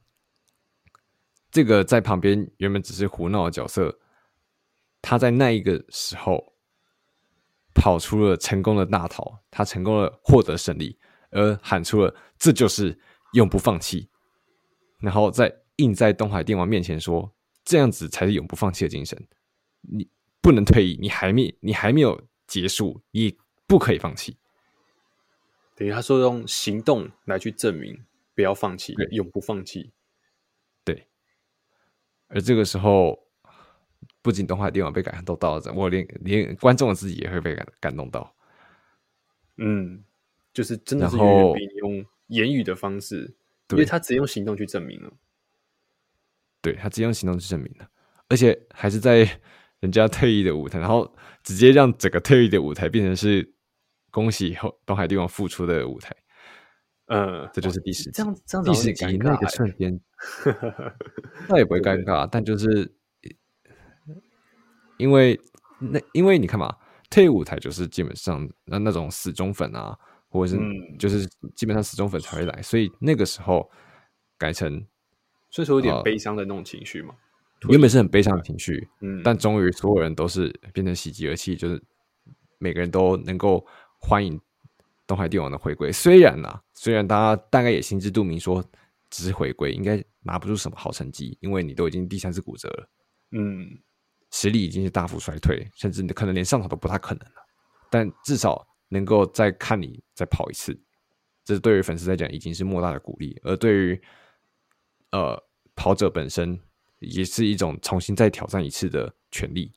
[1.51, 3.99] 这个在旁边原本只是胡闹的角色。
[5.01, 6.53] 他在那一个时候
[7.73, 10.99] 跑出了成功的大逃，他成功的获得胜利，
[11.31, 12.99] 而喊出了“这就是
[13.31, 14.09] 永不放弃”，
[14.99, 17.33] 然后再印在东海电王面前说
[17.65, 19.27] ：“这样子才是永不放弃的精神，
[19.81, 20.07] 你
[20.41, 24.37] 不能退役，你还没你还没有结束，你不可以放弃。”
[25.75, 29.91] 等于他说用行动来去证明不要放弃，永不放弃。
[30.83, 31.07] 对，
[32.27, 33.27] 而这个时候。
[34.21, 38.35] 不仅东海帝王被感动到了，我连连观众自己也会被感感动到。
[39.55, 40.03] 嗯，
[40.53, 43.33] 就是真的是远远比你用言语的方式，
[43.71, 45.11] 因为他直接用行动去证明了。
[46.61, 47.87] 对，他直接用行动去证明了，
[48.27, 49.27] 而且还是在
[49.79, 53.53] 人家退役的舞台，然后直接让整个退役的舞台变成是
[54.11, 56.15] 恭喜后东海帝王复出的舞台。
[57.07, 59.99] 嗯，这就是第十集，这样这样第十集那个瞬间，
[61.47, 62.95] 那也不会尴尬，但就是。
[64.97, 65.39] 因为
[65.79, 66.75] 那，因为你看嘛，
[67.09, 69.97] 退役舞台就是基本上那那种死忠粉啊，
[70.29, 70.61] 或者是
[70.97, 73.69] 就是基本上死忠粉才会来，所以那个时候
[74.37, 74.85] 改成，
[75.49, 77.13] 所以说有点悲伤的那种情绪嘛。
[77.67, 81.83] 原本是很悲伤的情绪，嗯，但终于所有人都是变成喜极而泣，就是
[82.57, 83.65] 每个人都能够
[83.99, 84.39] 欢迎
[85.05, 85.91] 东海帝王的回归。
[85.91, 88.63] 虽然啊，虽然大家大概也心知肚明，说
[89.09, 92.89] 只是回归，应该拿不出什么好成绩，因为你都已经第三次骨折了，
[93.31, 93.79] 嗯。
[94.31, 97.41] 实力已经是大幅衰退，甚至你可能连上场都不太可能了。
[97.89, 100.79] 但至少能够再看你再跑一次，
[101.45, 103.39] 这对于粉丝来讲已经是莫大的鼓励。
[103.43, 104.01] 而对于
[105.11, 105.41] 呃
[105.75, 106.59] 跑者本身，
[106.99, 109.71] 也是一种重新再挑战一次的权利。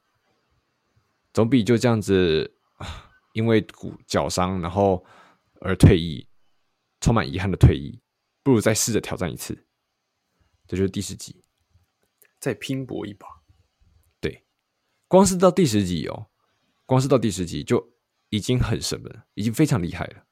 [1.32, 2.54] 总比就这样子
[3.32, 5.04] 因为骨脚伤然后
[5.60, 6.26] 而退役，
[7.00, 8.00] 充满遗憾的退役，
[8.42, 9.66] 不如再试着挑战一次。
[10.66, 11.44] 这就是第十集，
[12.38, 13.26] 再拼搏一把。
[14.20, 14.44] 对
[15.06, 16.26] 光是到第十集哦，
[16.86, 17.91] 光是到第十集就
[18.32, 20.24] 已经很神了，已经非常厉害了。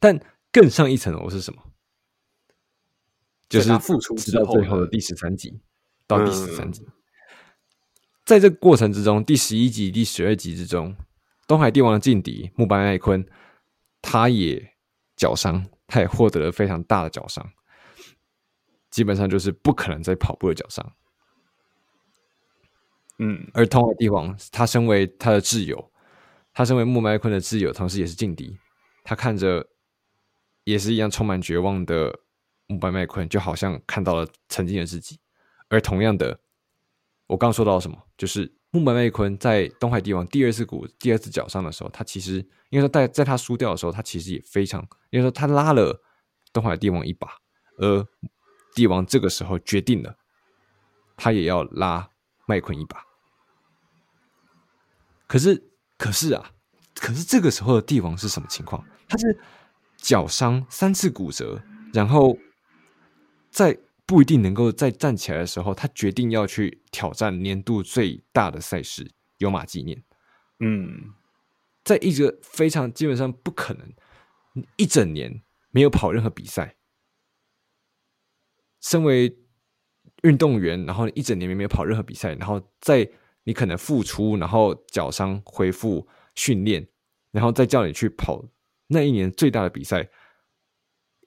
[0.00, 1.62] 但更上一层楼是什么？
[3.48, 5.60] 就是付出直到最后的第十三集
[6.08, 6.92] 到第十三集，嗯，
[8.24, 10.96] 在这个过程之中，第十一集、第十二集之中，
[11.46, 13.24] 东海帝王的劲敌木白麦昆，
[14.02, 14.74] 他也
[15.14, 17.48] 脚伤，他也获得了非常大的脚伤，
[18.90, 20.92] 基本上就是不可能再跑步的脚伤。
[23.20, 25.92] 嗯，而东海帝王，他身为他的挚友，
[26.56, 28.58] 他身为木麦昆的挚友，同时也是劲敌。
[29.04, 29.68] 他看着
[30.64, 32.18] 也是一样充满绝望的
[32.66, 35.20] 木白麦昆，就好像看到了曾经的自己。
[35.68, 36.40] 而同样的，
[37.26, 38.02] 我刚说到什么？
[38.16, 42.36] 就是木白麦昆在东海帝王第二次鼓、第二次脚伤的时候，他其实
[42.70, 46.02] 因为说在在他输掉的时候，他其实也非常，因为说他拉了
[46.54, 47.28] 东海帝王一把，
[47.76, 48.08] 而
[48.74, 50.16] 帝王这个时候决定了，
[51.18, 52.10] 他也要拉。
[52.48, 53.04] 麦昆一把。
[55.26, 56.52] 可是，可是啊，
[56.94, 58.84] 可是这个时候的帝王是什么情况？
[59.08, 59.38] 他是
[59.96, 62.36] 脚伤三次骨折，然后
[63.50, 70.02] 在不一定能够再站起来的时候，他决定要去挑战年度最大的赛事——有马纪念。
[70.60, 71.14] 嗯，
[71.84, 73.92] 在一个非常基本上不可能
[74.76, 76.76] 一整年没有跑任何比赛，
[78.80, 79.36] 身为
[80.22, 83.10] 运动员，然后一整年没有跑任何比赛，然后在
[83.46, 86.88] 你可能复出，然后脚伤恢复训练，
[87.30, 88.44] 然后再叫你去跑
[88.88, 90.10] 那一年最大的比赛，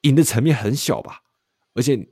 [0.02, 1.22] 赢的层面很小吧？
[1.72, 2.10] 而且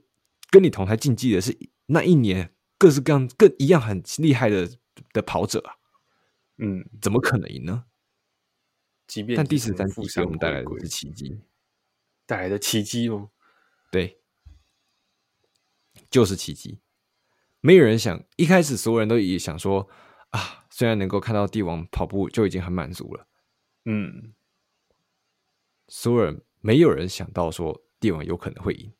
[0.49, 4.67] 跟你同台竞技的是那一年各式各样、各一样很厉害的
[5.13, 5.77] 的跑者啊，
[6.57, 7.85] 嗯，怎么可能赢呢？
[9.05, 11.39] 即便但第十三季给我们带来的是奇迹，
[12.25, 13.29] 带来的奇迹吗？
[13.91, 14.19] 对，
[16.09, 16.79] 就是奇迹。
[17.61, 19.89] 没有人想，一开始所有人都也想说
[20.29, 23.27] 啊，虽然能够看到帝王跑步就已经很满足了，
[23.83, 24.33] 嗯，
[25.87, 28.93] 所有人没有人想到说帝王有可能会赢，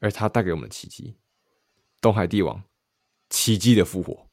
[0.00, 1.16] 而他带给我们的奇迹，
[2.00, 2.62] 东海帝王
[3.30, 4.28] 奇迹的复活，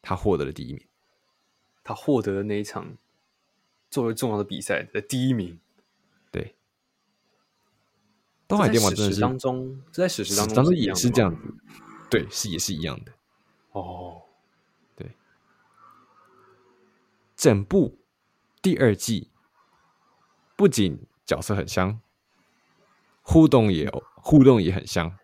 [0.00, 0.86] 他获得了第一名，
[1.82, 2.96] 他获得了那一场
[3.90, 5.58] 作为重要的比赛的第一名。
[8.48, 11.54] 东海电网真的是当中，这在史实当中，当中也是这样子，
[12.08, 13.12] 对，是也是一样的。
[13.72, 14.22] 哦，
[14.94, 15.10] 对，
[17.36, 17.98] 整部
[18.62, 19.30] 第二季
[20.56, 22.00] 不仅角色很香，
[23.22, 25.18] 互动也有互动也很香，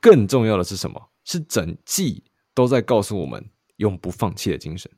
[0.00, 1.10] 更重要的是什么？
[1.24, 4.90] 是整季都在告诉我们永不放弃的精神。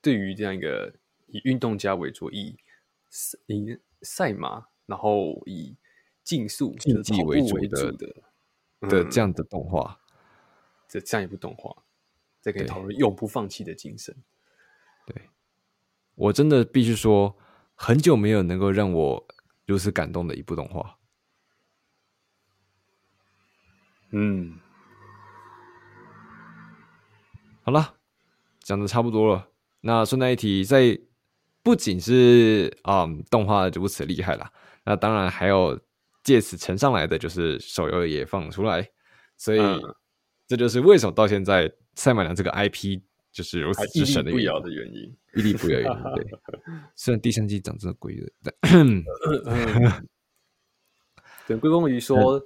[0.00, 0.94] 对于这样一个
[1.26, 2.56] 以运动家为主，以
[3.46, 5.76] 以赛马，然后以
[6.22, 7.92] 竞速竞技为主的
[8.80, 9.98] 的、这样的动画，
[10.88, 11.84] 这这样一部动画，
[12.40, 14.14] 再可以讨论永不放弃的精神。
[15.06, 15.30] 对，
[16.14, 17.36] 我真的必须说，
[17.74, 19.26] 很久没有能够让我
[19.66, 20.98] 如此感动的一部动画。
[24.10, 24.58] 嗯，
[27.62, 27.96] 好了，
[28.60, 29.48] 讲的差不多了。
[29.80, 30.98] 那顺带一提，在
[31.66, 34.48] 不仅是啊、嗯，动画如此厉害啦，
[34.84, 35.76] 那当然还有
[36.22, 38.88] 借此乘上来的就是手游也放出来，
[39.36, 39.82] 所以、嗯、
[40.46, 43.00] 这就是为什么到现在赛马娘这个 IP
[43.32, 46.02] 就是如此之神的屹立不摇的原因，屹立不摇原因。
[46.14, 46.24] 对，
[46.94, 49.02] 虽然第三季长这么鬼的，但
[51.48, 52.40] 对归功于说，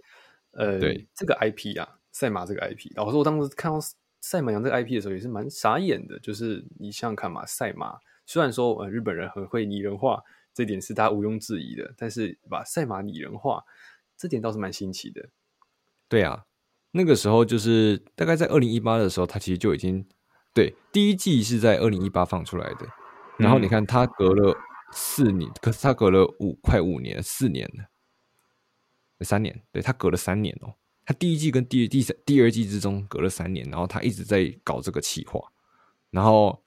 [0.53, 3.79] 呃，对这个 IP 啊，赛马这个 IP，老实说，我当时看到
[4.23, 7.99] 赛马娘这个 IP 的时候也是蛮傻眼的，就是你想想看嘛，赛马。
[8.31, 10.23] 虽然说，呃，日本人很会拟人化，
[10.55, 11.93] 这点是他毋庸置疑的。
[11.99, 13.65] 但是把赛马拟人化，
[14.17, 15.31] 这点倒是蛮新奇的。
[16.09, 16.45] 对啊，
[16.93, 20.07] 那个时候就是大概在二零一八的时候，他其实就已经
[20.55, 22.87] 对第一季是在二零一八放出来的。
[23.37, 24.57] 然后你看，他隔了
[24.93, 27.91] 四年，可是他隔了五快五年，四年了，
[29.25, 30.75] 三年，对，他隔了三年哦。
[31.05, 35.41] 他第一季跟第第三第二季之中隔了三年，然后他一直在搞这个企划，
[36.11, 36.63] 然后。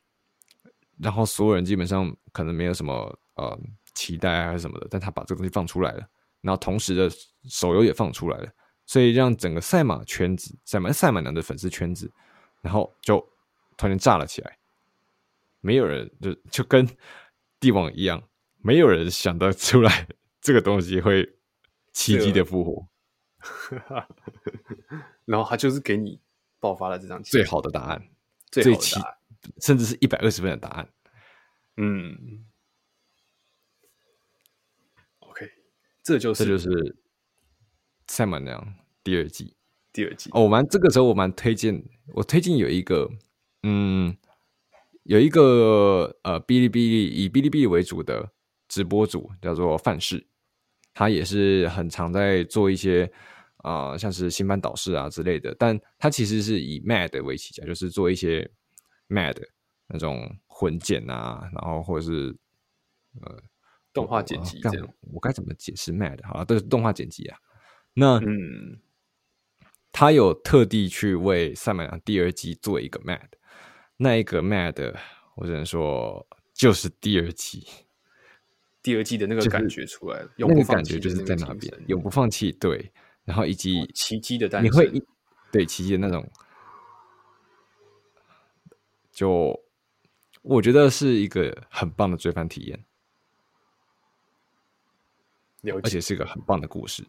[1.04, 2.94] 然后所有人基本上可能没有什么
[3.36, 3.60] 呃
[3.94, 6.08] 期待啊还是什么的，但他把这个东西放出来了，
[6.42, 7.12] 然后同时的
[7.50, 8.50] 手游也放出来了，
[8.86, 12.12] 所以让整个赛马圈子、赛马赛马娘的粉丝圈子，
[12.62, 13.20] 然后就
[13.76, 14.58] 突然炸了起来。
[15.60, 16.88] 没有人就就跟
[17.60, 18.24] 帝王一样，
[18.62, 20.08] 没有人想得出来
[20.42, 21.38] 这个东西会
[21.94, 22.88] 奇迹的复活，
[25.26, 26.20] 然后他就是给你
[26.60, 28.10] 爆发了这张最好的答案，
[28.52, 29.18] 最好的答案。
[29.62, 30.90] 甚至是一百二十分的答案。
[31.78, 32.46] 嗯
[35.20, 35.50] ，OK，
[36.04, 36.96] 这就是这就是
[38.08, 39.56] 赛马娘第二季。
[39.92, 41.84] 第二季哦，我蛮这个时候我蛮推荐，
[42.16, 43.10] 我推荐有一个，
[43.62, 44.18] 嗯，
[45.04, 48.32] 有一个呃，哔哩哔哩以哔哩哔哩为主的
[48.68, 50.28] 直播主叫做范式，
[50.96, 53.12] 他也是很常在做一些
[53.58, 58.52] 啊、呃，像是新班导师啊之类的，但他其实是以 MAD 为起家，就是做一些。
[59.10, 59.36] Mad
[59.88, 62.36] 那种混剪啊，然后或者是
[63.22, 63.38] 呃
[63.92, 66.20] 动画剪辑这样，我该怎么解释 Mad？
[66.26, 67.38] 好，都是动画剪辑啊。
[67.94, 68.80] 那嗯，
[69.92, 73.30] 他有特地去为赛马娘第二季做一个 Mad，
[73.98, 74.96] 那一个 Mad，
[75.36, 77.68] 我只能说就是第二季，
[78.82, 82.52] 第二季的那个感觉出来了，那个感觉就是在那边，永不放弃。
[82.54, 82.92] 对，
[83.26, 85.06] 然后以及奇迹的诞生，你会
[85.52, 86.28] 对奇迹的那种。
[89.14, 89.64] 就
[90.42, 92.84] 我觉得是一个很棒的追番体验，
[95.74, 97.08] 而且是一个很棒的故事。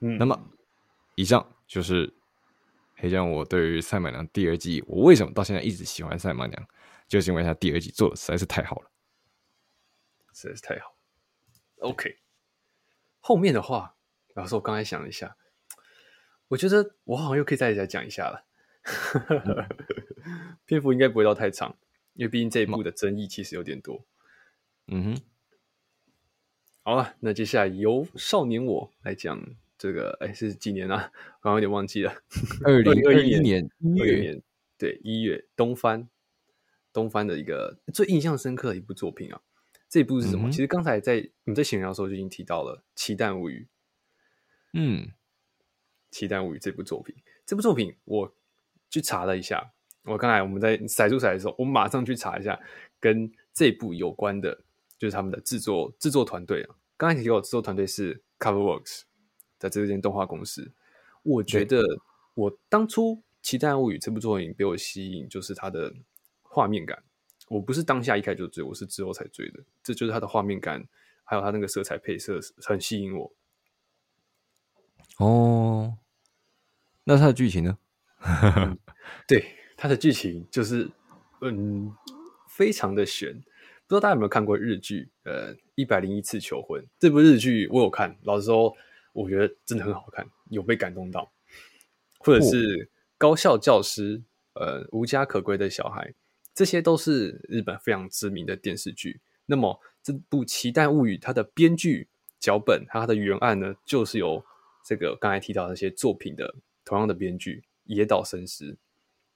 [0.00, 0.38] 嗯，那么
[1.14, 2.12] 以上就是
[2.96, 6.68] 黑酱我对于赛马娘第二季，我为什么到现在一直喜欢赛马娘，
[7.08, 8.90] 就是因为它第二季做的实在是太好了，
[10.34, 10.94] 实在是太好。
[11.78, 12.18] OK，
[13.20, 13.96] 后面的话，
[14.34, 15.36] 老师我刚才想了一下，
[16.48, 18.46] 我觉得我好像又可以再来讲一下了，
[20.66, 21.76] 篇幅应该不会到太长，
[22.14, 24.04] 因为毕竟这一部的争议其实有点多。
[24.86, 25.20] 嗯哼。
[26.82, 29.42] 好了，那接下来由少年我来讲
[29.78, 31.10] 这个，哎，是几年啊？
[31.40, 32.12] 刚刚有点忘记了。
[32.62, 34.42] 二零二一年一月，年
[34.76, 36.08] 对一月东番，
[36.92, 39.40] 东番的一个最印象深刻的一部作品啊。
[39.88, 40.50] 这一部是什么？
[40.50, 43.66] 嗯、其实刚才在我们在闲聊的时候就已经提到了《奇蛋物语》。
[44.74, 45.06] 嗯，
[46.14, 47.12] 《奇蛋物语》这部作品，
[47.44, 48.32] 这部作品我
[48.88, 49.72] 去查了一下。
[50.04, 52.58] 我刚才我们在骰出骰的时候，我马上去查一下
[53.00, 54.62] 跟这部有关的。
[54.96, 59.02] 就是他们的制作制作团队啊，刚才提到制作团队是 CoverWorks
[59.58, 60.72] 在这间动画公司。
[61.24, 61.82] 我觉得
[62.34, 65.92] 我当初《奇蛋物语》这部作品被我吸引，就是它的
[66.42, 67.02] 画面感。
[67.48, 69.60] 我不是当下一开始就追，我是之后才追的。
[69.82, 70.86] 这就是它的画面感，
[71.24, 73.32] 还有它那个色彩配色很吸引我。
[75.18, 75.98] 哦，
[77.04, 77.78] 那它的剧情呢？
[78.20, 78.78] 嗯、
[79.28, 79.44] 对，
[79.76, 80.90] 它的剧情就是
[81.40, 81.94] 嗯，
[82.48, 83.32] 非常的悬。
[83.86, 85.10] 不知道大家有没有看过日剧？
[85.24, 88.74] 呃，一百零一次求婚这部日剧我有看，老实说，
[89.12, 91.30] 我觉得真的很好看，有被感动到。
[92.20, 94.22] 或者是高校教师，
[94.54, 96.14] 呃，无家可归的小孩，
[96.54, 99.20] 这些都是日本非常知名的电视剧。
[99.44, 102.08] 那么这部《奇蛋物语》它的编剧
[102.40, 104.42] 脚本，它的原案呢，就是由
[104.86, 106.54] 这个刚才提到的那些作品的
[106.84, 108.76] 同样的编剧野岛伸司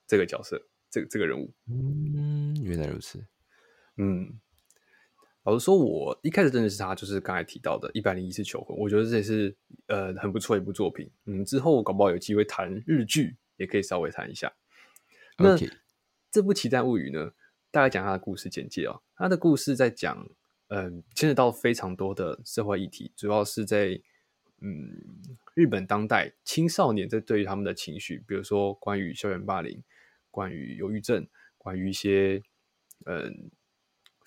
[0.07, 1.53] 这个角色，这个这个人物。
[1.67, 3.25] 嗯，原来如此。
[3.97, 4.39] 嗯，
[5.45, 11.11] 老实说，我一开始认识他就是刚才提到的《一百零一次求婚》，我觉得这也是呃很不错的一部作品。
[11.25, 14.53] 嗯，之后搞不好有机会谈日剧，也可以稍微谈一下。
[15.39, 15.57] 那.
[16.31, 17.33] 这部《奇蛋物语》呢，
[17.71, 19.01] 大概讲他的故事简介哦。
[19.17, 20.29] 他的故事在讲，
[20.69, 23.99] 嗯，牵扯到非常多的社会议题，主要是在
[24.61, 25.03] 嗯
[25.55, 29.83] 日本当代青少年在对于他们的情绪，比如说关于校园霸凌、
[30.31, 32.43] 关于忧郁症、关于一些
[33.07, 33.51] 嗯。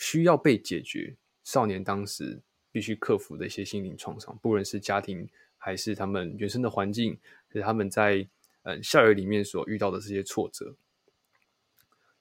[0.03, 5.29] 需要被解决，少年当时必须克服的一些心灵创伤，不论是家庭
[5.59, 7.19] 还是他们原生的环境，
[7.49, 8.27] 还是他们在
[8.63, 10.75] 嗯校园里面所遇到的这些挫折，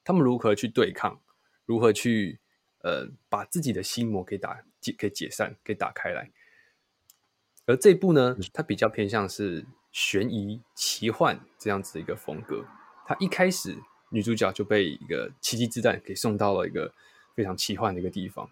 [0.03, 1.19] 他们如何去对抗，
[1.65, 2.39] 如何去
[2.83, 6.29] 呃把自己的心魔给打解给解散给打开来。
[7.65, 12.65] 而这部呢，它比较偏向是悬疑奇幻这样子的一个风格。
[13.05, 13.77] 它一开始
[14.09, 16.93] 女主角就被一个奇迹之蛋给送到了一个。
[17.33, 18.51] 非常奇幻的一个地方，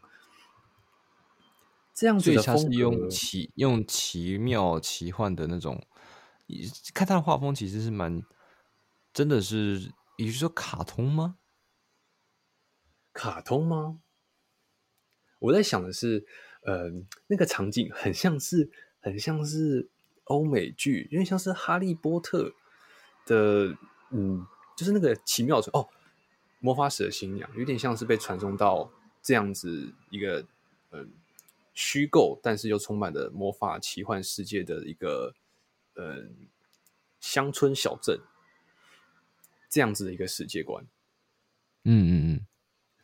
[1.94, 5.86] 这样子的风格是用奇用奇妙奇幻的那种，
[6.94, 8.24] 看它的画风其实是蛮
[9.14, 11.36] 真的是，也就是说卡通吗？
[13.12, 14.00] 卡通吗？
[15.40, 16.26] 我在想的是，
[16.64, 16.90] 呃，
[17.28, 18.72] 那个场景很像是
[19.02, 19.90] 很像是
[20.26, 22.54] 欧美剧，有点像是哈利波特
[23.26, 23.78] 的，
[24.12, 24.46] 嗯，
[24.78, 25.88] 就是那个奇妙的哦。
[26.62, 28.92] 魔法使的新娘有点像是被传送到
[29.22, 30.46] 这样子一个
[30.92, 31.10] 嗯
[31.74, 35.34] 虚构，但是又充满了魔法奇幻世界的一个
[35.96, 36.50] 嗯
[37.22, 38.20] 乡村小镇
[39.70, 40.86] 这样子的一个世界观。
[41.86, 42.46] 嗯嗯嗯。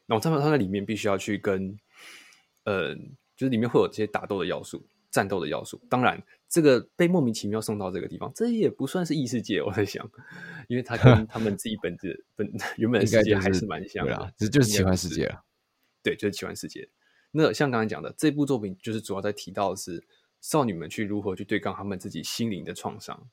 [0.06, 1.80] 然后他们他在里面必须要去跟
[2.66, 4.86] 嗯，就是里面会有这些打斗的要素。
[5.16, 9.62] 战斗的要素，当然，这个被莫名其妙送到这个地方，这也不算是异世界。
[9.62, 10.06] 我在想，
[10.68, 15.46] 因为他跟他们自己本质本 原本的世界还是蛮像的，这就是奇幻世界了。
[16.04, 16.90] 对，就是奇幻世界。
[17.32, 20.04] 那像刚才讲的，这部作品就是主要在提到的是
[20.42, 23.30] 少女们去如何去对抗他们自己心灵的创伤，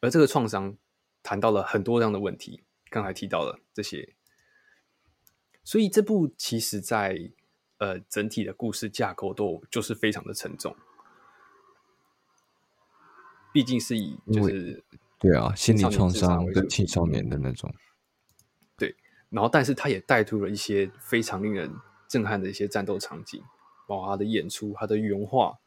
[0.00, 0.74] 而这个创伤
[1.22, 4.14] 谈到了很多这样的问题，刚才提到了这些，
[5.62, 7.30] 所以这部其实在。
[7.78, 10.74] 呃，整体的故事架构都就是非常的沉重，
[13.52, 14.82] 毕竟是以就是
[15.16, 17.72] 对啊，心理创伤跟青少年的那种，
[18.76, 18.96] 对，
[19.30, 21.72] 然后但是他也带出了一些非常令人
[22.08, 23.40] 震撼的一些战斗场景，
[23.86, 25.60] 包括他的演出、他的原画，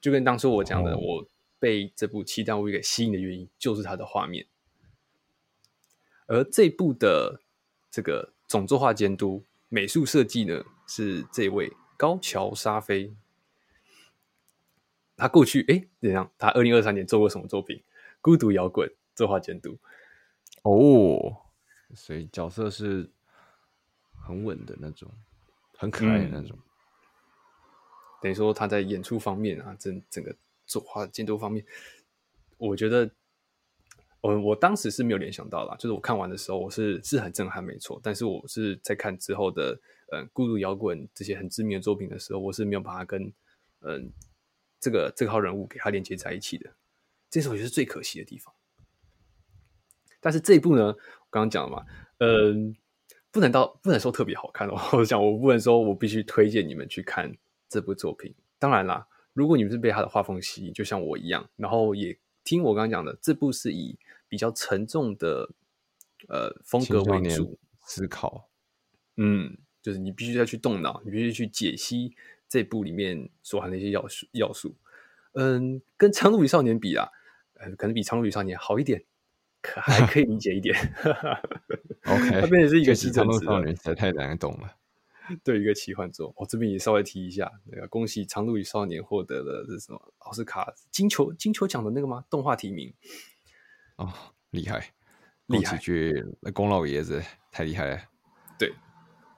[0.00, 1.28] 就跟当初我讲的，哦、我
[1.60, 4.46] 被这部《七弹物语》给吸引的原因就是他的画面，
[6.26, 7.40] 而这部的
[7.88, 9.44] 这个总作画监督。
[9.74, 13.12] 美术设计呢是这位高桥沙飞，
[15.16, 16.30] 他过去哎怎样？
[16.38, 17.82] 他二零二三年做过什么作品？
[18.20, 19.76] 孤独摇滚作画监督
[20.62, 21.38] 哦，
[21.92, 23.10] 所以角色是
[24.24, 25.10] 很稳的那种，
[25.76, 26.56] 很可爱的那种。
[26.56, 26.62] 嗯、
[28.22, 31.66] 等于说他在演出方面啊，整整个作画监督方面，
[32.58, 33.10] 我觉得。
[34.26, 38.00] 嗯我当时是没有联想到啦，就是我看完的时候，我是是很震撼，没错。
[38.02, 39.78] 但是我是在看之后的，
[40.12, 43.30] 嗯，孤独摇滚这些很知名的作品的时候，我是没有把它跟，
[43.80, 44.10] 嗯，
[44.80, 46.70] 这个这个号人物给它连接在一起的。
[47.28, 48.54] 这时候也是最可惜的地方。
[50.20, 51.84] 但是这一部呢，我刚刚讲了嘛，
[52.18, 52.74] 嗯，
[53.30, 54.74] 不能到不能说特别好看哦。
[54.92, 57.30] 我想我不能说我必须推荐你们去看
[57.68, 58.34] 这部作品。
[58.58, 63.98] 当然啦，如果你们是被他的画风吸引，就像我一样，然后也听我刚刚讲的，这部是以。
[64.26, 65.48] 比较沉重的
[66.28, 68.48] 呃风格为主，思考，
[69.16, 72.16] 嗯，就是你必须要去动脑，你必须去解析
[72.48, 74.74] 这部里面所含的一些要素要素。
[75.34, 77.10] 嗯，跟《苍鹭与少年》比啊，
[77.60, 79.04] 呃，可能比《苍鹭与少年》好一点，
[79.62, 80.74] 可还可以理解一点。
[82.02, 84.74] OK，它变成是一个奇幻作，《苍鹭与少年》实在太难懂了。
[85.42, 92.24] 对，一个奇幻作，我、哦、这边也稍微提一下，那个恭喜《长路与少年》获得了这什么奥斯卡金球金球奖的那个吗？
[92.28, 92.92] 动画提名。
[93.96, 94.12] 哦，
[94.50, 94.92] 厉害，
[95.46, 95.78] 厉害！
[95.78, 98.02] 去那龚老爷子太厉害了。
[98.58, 98.72] 对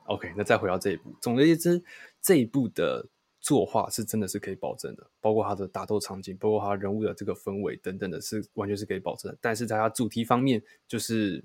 [0.07, 1.83] ，OK，那再回到这一部，总而言之，
[2.21, 3.07] 这一部的
[3.41, 9.39] 作画是真的是可以保证的，包括他的打斗场景，包括他人物的这个氛围等等的，是完全是可以保证的。
[9.41, 11.45] 但是在他主题方面，就是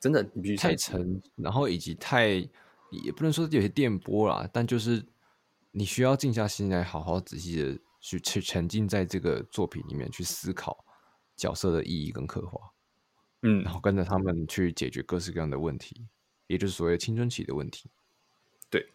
[0.00, 2.48] 真的你必须太沉，然后以及太
[2.90, 5.06] 也不能说有些电波啦，但就是
[5.70, 10.84] 你需要静下心来，好好仔细的去去沉浸在这个作品里面去思考。
[11.36, 12.70] 角色的意义跟刻画，
[13.40, 16.06] 嗯，然后跟着他们去解决各式各样的问题，
[16.48, 17.88] 也就是所谓青春期的问题。
[18.68, 18.90] 对，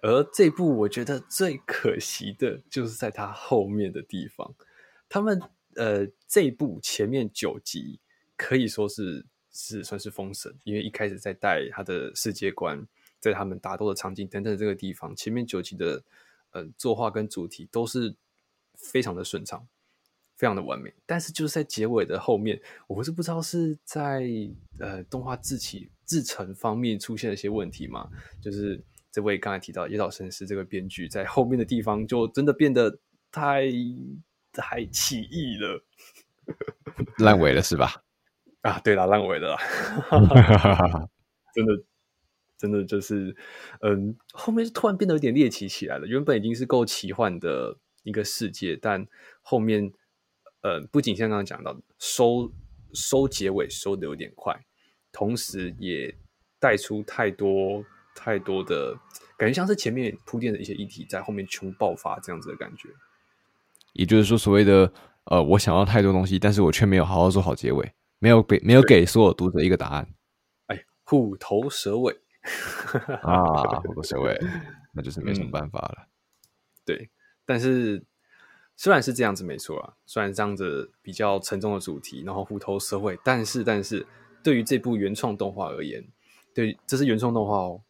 [0.00, 4.54] 而这部我觉得最可惜的就是在他后面的地方，
[5.08, 5.42] 他们
[5.74, 7.98] 呃这部前面九集
[8.36, 12.86] 可以说是是算是封神，因为一开始在带他的世界观，
[13.20, 16.02] 在他们打斗的场景等等这个地方，前面九集的
[16.50, 18.14] 呃作画跟主题都是
[18.74, 19.66] 非常的顺畅。
[20.36, 24.28] 非常的完美，但是就是在结尾的后面，我不是不知道是在
[24.80, 28.10] 呃动画制起制程方面出现了一些问题嘛？
[28.40, 28.82] 就是
[29.12, 32.98] 这位刚才提到野岛神司这个编剧在后面的地方就真的变得
[33.30, 33.70] 太
[34.52, 35.84] 太奇异了，
[37.18, 38.03] 烂尾了是吧？
[38.64, 39.58] 啊，对啦，烂尾了啦，
[41.54, 41.84] 真的
[42.58, 43.34] 真的就是
[43.80, 46.06] 嗯，后面是突然变得有点猎奇起来了。
[46.06, 49.06] 原本已经是够奇幻的一个世界，但
[49.40, 49.92] 后面。
[50.66, 52.50] 呃，不仅像刚刚讲到的收
[52.94, 54.58] 收结尾收的有点快，
[55.12, 56.16] 同时也
[56.58, 57.84] 带出太多
[58.14, 58.98] 太多的
[59.36, 62.88] 感觉，像是前面铺垫的一些议题在后面全部爆发这样子的感觉。
[63.92, 64.90] 也就是说，所谓的
[65.24, 70.08] 呃，我想要太多东西，但是我却没有好好做好结尾，没有给没有给所有读者一个答案。
[70.66, 72.16] 哎，虎头蛇尾
[73.22, 73.44] 啊，
[73.82, 74.38] 虎头蛇尾，
[74.92, 75.96] 那就是没什么办法了。
[75.98, 76.08] 嗯、
[76.84, 77.10] 对，
[77.44, 78.04] 但是。
[78.76, 84.04] 虽然是这样子没错啊，虽然这样子比较沉重的主题，然后虎头蛇尾，但是但是
[84.42, 86.04] 对于这部原创动画而言，
[86.52, 87.80] 对，这是原创动画哦，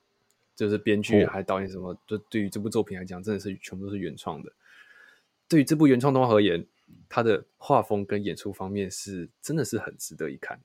[0.55, 4.53] 就是编剧还导演什么，哦、就对于这部作品来讲，真的是全部都是原创的。
[5.49, 6.67] 对于这部原创动画而言，
[7.09, 10.61] 它的画风跟演出方面是真的是很值得一看。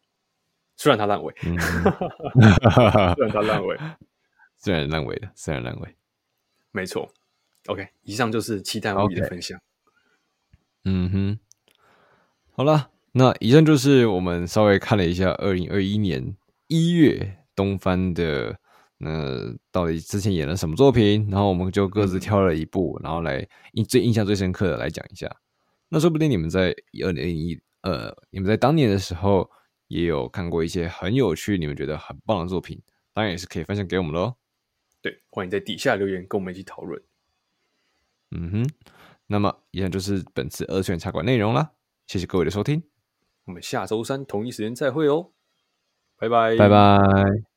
[0.76, 1.58] 虽然他烂尾，嗯、
[3.16, 3.78] 虽然他烂尾，
[4.58, 5.96] 虽然烂尾的，虽然烂尾，
[6.72, 7.12] 没错。
[7.68, 9.60] OK，以上就是期待无比的分享。
[10.86, 11.40] 嗯哼，
[12.54, 16.36] 好了，那以上就是我们稍微看了一下二零二一年
[16.68, 18.58] 一月东番的，
[19.00, 25.30] 那到底之前演了什么作品，然后我们就各自挑了一部，然后来印最印象最深刻的来讲一下。
[25.90, 26.74] 那说不定你们在
[27.04, 29.50] 二零二一呃，你们在当年的时候
[29.88, 32.82] 也有看过一些很有趣、你们觉得很棒的作品，
[33.14, 34.36] 当然也是可以分享给我们喽。
[35.02, 37.02] 对，欢迎在底下留言跟我们一起讨论。
[38.32, 38.70] 嗯哼。
[39.32, 41.74] 那么，以上就是本次二次元茶馆内容啦。
[42.08, 42.82] 谢谢各位的收听，
[43.46, 45.32] 我们下周三同一时间再会哦，
[46.18, 47.49] 拜拜，拜拜。